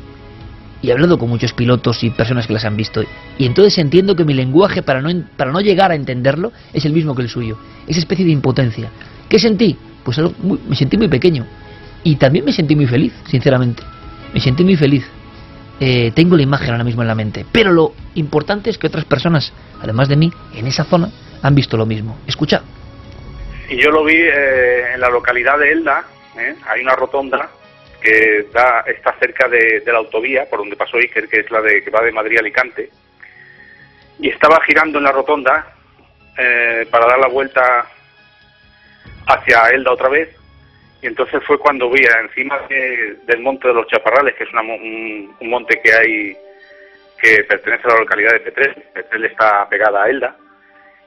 [0.83, 3.03] Y he hablado con muchos pilotos y personas que las han visto.
[3.39, 6.93] Y entonces entiendo que mi lenguaje, para no, para no llegar a entenderlo, es el
[6.93, 7.57] mismo que el suyo.
[7.87, 8.91] Esa especie de impotencia.
[9.29, 9.77] ¿Qué sentí?
[10.03, 11.47] Pues algo muy- me sentí muy pequeño.
[12.03, 13.83] Y también me sentí muy feliz, sinceramente.
[14.35, 15.05] Me sentí muy feliz.
[15.81, 17.45] Eh, tengo la imagen ahora mismo en la mente.
[17.51, 21.11] Pero lo importante es que otras personas, además de mí, en esa zona,
[21.43, 22.19] han visto lo mismo.
[22.27, 22.63] Escucha.
[23.69, 26.05] Y yo lo vi eh, en la localidad de Elda,
[26.39, 26.55] ¿eh?
[26.67, 27.49] hay una rotonda
[28.01, 31.83] que da, está cerca de, la autovía por donde pasó Iker, que es la de,
[31.83, 32.91] que va de Madrid a Alicante,
[34.19, 35.75] y estaba girando en la rotonda
[36.37, 37.87] eh, para dar la vuelta
[39.27, 40.37] hacia Elda otra vez,
[41.05, 44.63] y entonces fue cuando vi encima de- del monte de los Chaparrales, que es una
[44.63, 46.37] un, un monte que hay
[47.21, 50.35] que pertenece a la localidad de Petrel, Petrel está pegada a Elda,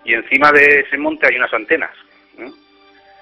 [0.03, 1.89] y encima de ese monte hay unas antenas.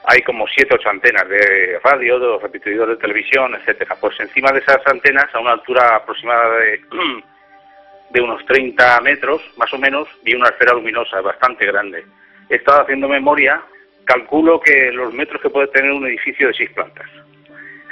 [0.08, 3.96] Hay como siete ocho antenas de radio, de los repetidores de televisión, etcétera.
[4.00, 6.82] Pues encima de esas antenas, a una altura aproximada de,
[8.12, 12.04] de unos 30 metros, más o menos, vi una esfera luminosa bastante grande.
[12.50, 13.62] He estado haciendo memoria,
[14.06, 17.08] calculo que los metros que puede tener un edificio de seis plantas.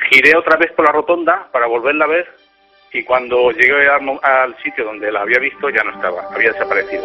[0.10, 2.28] Giré otra vez por la rotonda para volverla a ver
[2.94, 7.04] y cuando llegué al, al sitio donde la había visto ya no estaba, había desaparecido.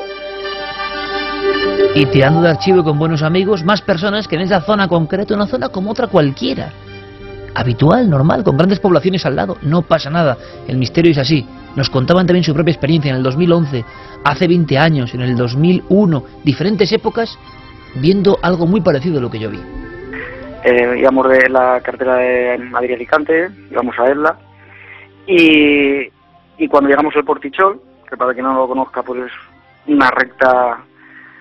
[1.95, 5.47] Y tirando de archivo con buenos amigos, más personas que en esa zona concreta, una
[5.47, 6.71] zona como otra cualquiera.
[7.55, 9.57] Habitual, normal, con grandes poblaciones al lado.
[9.63, 10.37] No pasa nada.
[10.69, 11.47] El misterio es así.
[11.75, 13.85] Nos contaban también su propia experiencia en el 2011,
[14.25, 17.39] hace 20 años, en el 2001, diferentes épocas,
[17.95, 19.61] viendo algo muy parecido a lo que yo vi.
[20.65, 24.39] Eh, íbamos de la carretera de Madrid-Alicante, íbamos a Esla,
[25.27, 26.09] y,
[26.59, 29.33] y cuando llegamos al Portichol, que para quien no lo conozca, pues es
[29.87, 30.79] una recta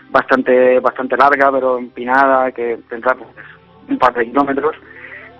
[0.09, 3.29] bastante bastante larga, pero empinada, que tendrá pues,
[3.89, 4.75] un par de kilómetros,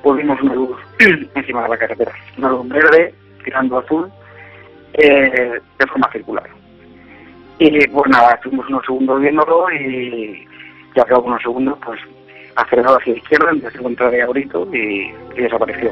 [0.01, 0.77] pues vimos una luz
[1.35, 4.09] encima de la carretera, una luz verde tirando azul,
[4.93, 6.49] eh, de forma circular.
[7.59, 10.47] Y pues nada, estuvimos unos segundos viéndolo y
[10.97, 11.99] ya que unos segundos, pues
[12.55, 14.13] hacia la izquierda, empezó a encontrar
[14.73, 15.91] y, y desapareció.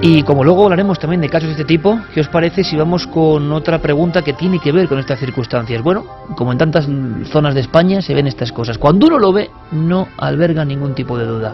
[0.00, 3.08] Y como luego hablaremos también de casos de este tipo, ¿qué os parece si vamos
[3.08, 5.82] con otra pregunta que tiene que ver con estas circunstancias?
[5.82, 6.04] Bueno,
[6.36, 6.88] como en tantas
[7.24, 8.78] zonas de España se ven estas cosas.
[8.78, 11.52] Cuando uno lo ve, no alberga ningún tipo de duda.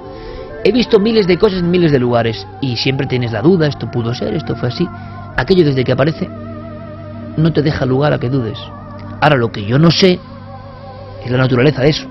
[0.62, 3.90] He visto miles de cosas en miles de lugares y siempre tienes la duda, esto
[3.90, 4.86] pudo ser, esto fue así.
[5.38, 6.28] Aquello desde que aparece
[7.38, 8.58] no te deja lugar a que dudes.
[9.20, 10.18] Ahora lo que yo no sé
[11.24, 12.06] es la naturaleza de eso.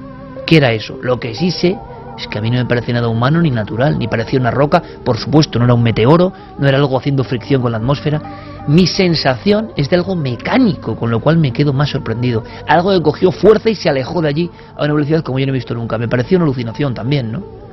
[0.45, 0.97] ¿Qué era eso?
[1.01, 1.77] Lo que sí sé
[2.17, 4.81] es que a mí no me parece nada humano ni natural, ni parecía una roca,
[5.03, 8.21] por supuesto, no era un meteoro, no era algo haciendo fricción con la atmósfera.
[8.67, 12.43] Mi sensación es de algo mecánico, con lo cual me quedo más sorprendido.
[12.67, 15.51] Algo que cogió fuerza y se alejó de allí a una velocidad como yo no
[15.51, 15.97] he visto nunca.
[15.97, 17.63] Me pareció una alucinación también, ¿no?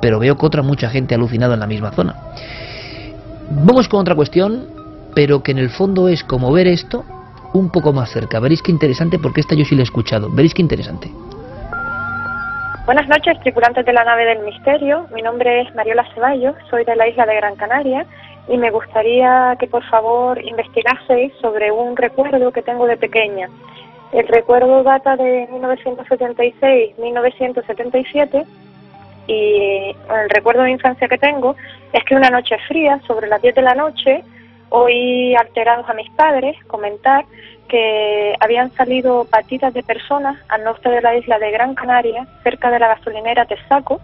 [0.00, 2.14] pero veo que otra mucha gente ha alucinado en la misma zona.
[3.50, 4.66] Vamos con otra cuestión,
[5.14, 7.04] pero que en el fondo es como ver esto
[7.52, 8.40] un poco más cerca.
[8.40, 10.30] Veréis qué interesante, porque esta yo sí la he escuchado.
[10.30, 11.10] Veréis qué interesante.
[12.86, 15.06] Buenas noches, tripulantes de la nave del misterio.
[15.14, 18.06] Mi nombre es Mariola Ceballos, soy de la isla de Gran Canaria
[18.48, 23.50] y me gustaría que por favor investigaseis sobre un recuerdo que tengo de pequeña.
[24.10, 28.46] El recuerdo data de 1976-1977
[29.26, 31.56] y el recuerdo de infancia que tengo
[31.92, 34.24] es que una noche fría, sobre las 10 de la noche,
[34.70, 37.24] oí alterados a mis padres comentar
[37.68, 42.70] que habían salido patitas de personas al norte de la isla de Gran Canaria, cerca
[42.70, 44.00] de la gasolinera Tesaco,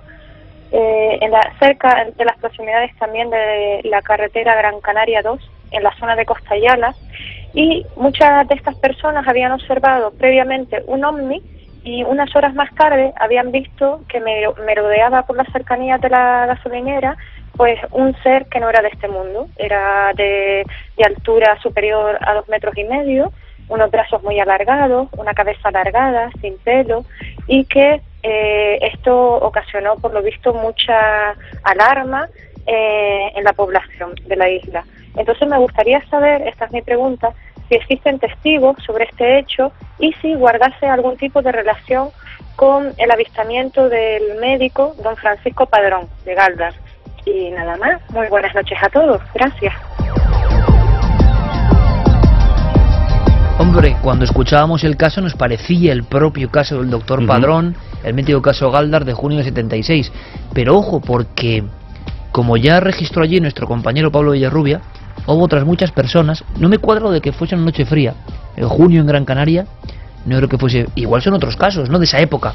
[0.71, 5.41] eh, en la, cerca de las proximidades también de la carretera Gran Canaria 2,
[5.71, 6.95] en la zona de Costa Yala,
[7.55, 11.43] y muchas de estas personas habían observado previamente un ovni
[11.85, 16.47] y unas horas más tarde habían visto que me, merodeaba por las cercanías de la
[16.47, 17.17] gasolinera
[17.57, 20.65] pues un ser que no era de este mundo, era de,
[21.05, 23.33] altura superior a dos metros y medio,
[23.69, 27.05] unos brazos muy alargados, una cabeza alargada, sin pelo,
[27.47, 32.29] y que eh, esto ocasionó, por lo visto, mucha alarma
[32.67, 34.85] eh, en la población de la isla.
[35.17, 37.33] Entonces me gustaría saber, esta es mi pregunta,
[37.69, 42.11] si existen testigos sobre este hecho y si guardase algún tipo de relación
[42.57, 46.84] con el avistamiento del médico don Francisco Padrón de Galdar.
[47.27, 49.75] Y nada más, muy buenas noches a todos, gracias.
[53.59, 58.43] Hombre, cuando escuchábamos el caso nos parecía el propio caso del doctor Padrón, el mítico
[58.43, 60.13] caso Galdar de junio de 76.
[60.53, 61.65] Pero ojo, porque
[62.31, 64.81] como ya registró allí nuestro compañero Pablo Villarrubia,
[65.27, 68.15] hubo otras muchas personas, no me cuadro de que fuese una noche fría,
[68.57, 69.67] en junio en Gran Canaria,
[70.27, 71.99] no creo que fuese, igual son otros casos, ¿no?
[71.99, 72.55] De esa época,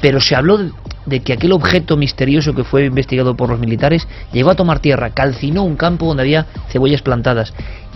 [0.00, 0.58] pero se habló
[1.06, 5.10] de, que aquel objeto misterioso que fue investigado por los militares llegó a tomar tierra,
[5.10, 7.52] calcinó un campo donde había cebollas plantadas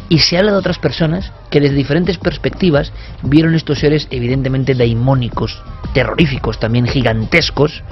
[0.09, 2.93] y se habla de otras personas que desde diferentes perspectivas
[3.23, 5.61] vieron estos seres evidentemente daimónicos,
[5.95, 7.83] terroríficos, también gigantescos,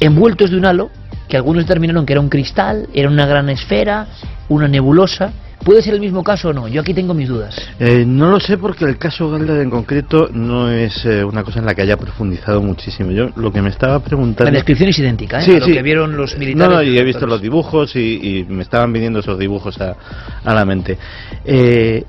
[0.00, 0.90] envueltos de un halo
[1.28, 4.08] que algunos determinaron que era un cristal, era una gran esfera,
[4.48, 5.32] una nebulosa.
[5.64, 6.68] ¿Puede ser el mismo caso o no?
[6.68, 7.54] Yo aquí tengo mis dudas.
[7.78, 11.58] Eh, no lo sé porque el caso Galdar en concreto no es eh, una cosa
[11.58, 13.10] en la que haya profundizado muchísimo.
[13.10, 14.50] Yo lo que me estaba preguntando...
[14.50, 15.42] La descripción es idéntica, ¿eh?
[15.42, 15.72] Sí, a lo sí.
[15.72, 16.68] que vieron los militares.
[16.68, 19.96] No, no, y he visto los dibujos y, y me estaban viniendo esos dibujos a,
[20.44, 20.96] a la mente.
[21.44, 22.04] Eh,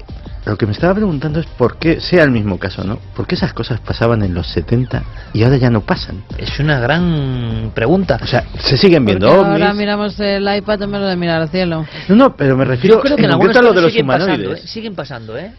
[0.45, 2.97] lo que me estaba preguntando es por qué, sea el mismo caso, ¿no?
[3.15, 6.23] ¿Por qué esas cosas pasaban en los 70 y ahora ya no pasan?
[6.37, 8.19] Es una gran pregunta.
[8.21, 9.61] O sea, se siguen viendo Porque ovnis.
[9.61, 11.85] ahora miramos el iPad en vez de mirar al cielo.
[12.09, 13.81] No, no, pero me refiero Yo creo que en en algunas concreto a lo de
[13.83, 14.63] los siguen pasando, humanoides.
[14.63, 14.67] ¿eh?
[14.67, 15.51] siguen pasando, ¿eh?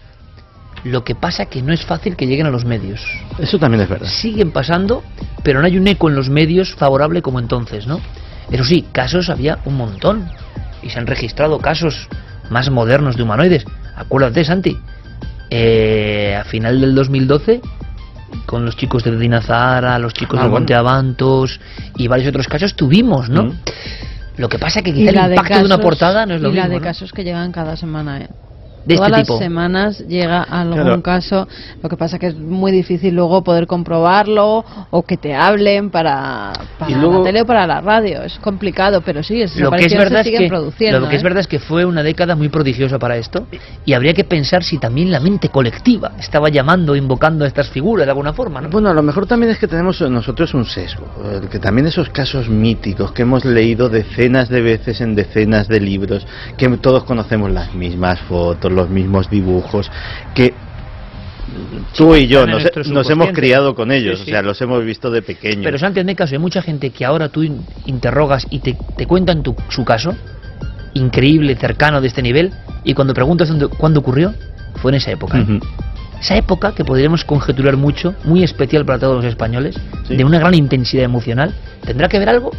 [0.84, 3.00] Lo que pasa que no es fácil que lleguen a los medios.
[3.38, 4.08] Eso también es verdad.
[4.08, 5.04] Siguen pasando,
[5.44, 8.00] pero no hay un eco en los medios favorable como entonces, ¿no?
[8.50, 10.28] Eso sí, casos había un montón.
[10.82, 12.08] Y se han registrado casos
[12.50, 13.64] más modernos de humanoides.
[13.96, 14.76] Acuérdate, Santi.
[15.50, 17.60] eh, a final del 2012,
[18.46, 20.60] con los chicos de Dinazara, los chicos Ah, del bueno.
[20.62, 21.60] Monte Avantos
[21.96, 23.44] y varios otros casos tuvimos, ¿no?
[23.44, 23.52] Mm.
[24.38, 26.48] Lo que pasa que Y quizá el de impacto de, una portada no es lo
[26.48, 26.62] y mismo.
[26.64, 26.82] la de ¿no?
[26.82, 28.28] casos que llegan cada semana, ¿eh?
[28.84, 31.02] De Todas este las semanas llega algún Claro.
[31.02, 31.48] caso,
[31.82, 36.52] lo que pasa que es muy difícil luego poder comprobarlo o que te hablen para,
[36.78, 38.22] para luego- la tele o para la radio.
[38.22, 41.00] Es complicado, pero sí, esas lo que es verdad se es siguen que produciendo.
[41.00, 41.24] lo que es ¿eh?
[41.24, 43.46] verdad es que fue una década muy prodigiosa para esto
[43.84, 48.06] y habría que pensar si también la mente colectiva estaba llamando invocando a estas figuras
[48.06, 48.68] de alguna forma ¿no?
[48.70, 51.06] Bueno, a lo mejor también es que tenemos nosotros un sesgo,
[51.50, 56.26] que también esos casos míticos que hemos leído decenas de veces en decenas de libros,
[56.56, 59.90] que todos conocemos las mismas fotos, los mismos dibujos,
[60.34, 60.54] que
[61.96, 64.30] tú y yo nos, nos hemos criado con ellos, Sí, sí.
[64.30, 65.62] o sea, los hemos visto de pequeños.
[65.64, 69.06] pero Santi en caso hay mucha gente que ahora tú in- interrogas y te, te
[69.06, 70.14] cuentan tu, su caso
[70.94, 72.52] increíble cercano de este nivel
[72.84, 74.34] y cuando preguntas dónde, cuándo ocurrió
[74.76, 75.44] fue en esa época
[76.20, 79.74] esa época que podríamos conjeturar mucho, muy especial para todos los españoles,
[80.06, 80.14] Sí.
[80.16, 81.52] de una gran intensidad emocional,
[81.84, 82.52] ¿tendrá que ver algo?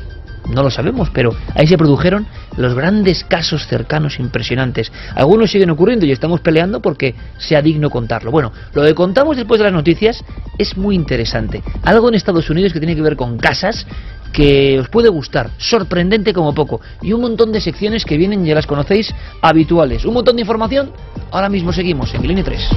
[0.50, 2.28] No lo sabemos, pero ahí se produjeron
[2.58, 4.92] los grandes casos cercanos impresionantes.
[5.16, 8.32] Algunos siguen ocurriendo y estamos peleando porque sea digno contarlo.
[8.32, 10.24] Bueno, lo que contamos después de las noticias
[10.58, 11.64] es muy interesante.
[11.84, 13.88] Algo en Estados Unidos que tiene que ver con casas
[14.34, 18.56] que os puede gustar, sorprendente como poco, y un montón de secciones que vienen, ya
[18.56, 20.06] las conocéis, habituales.
[20.06, 20.92] Un montón de información,
[21.32, 22.70] ahora mismo seguimos en Milenio 3.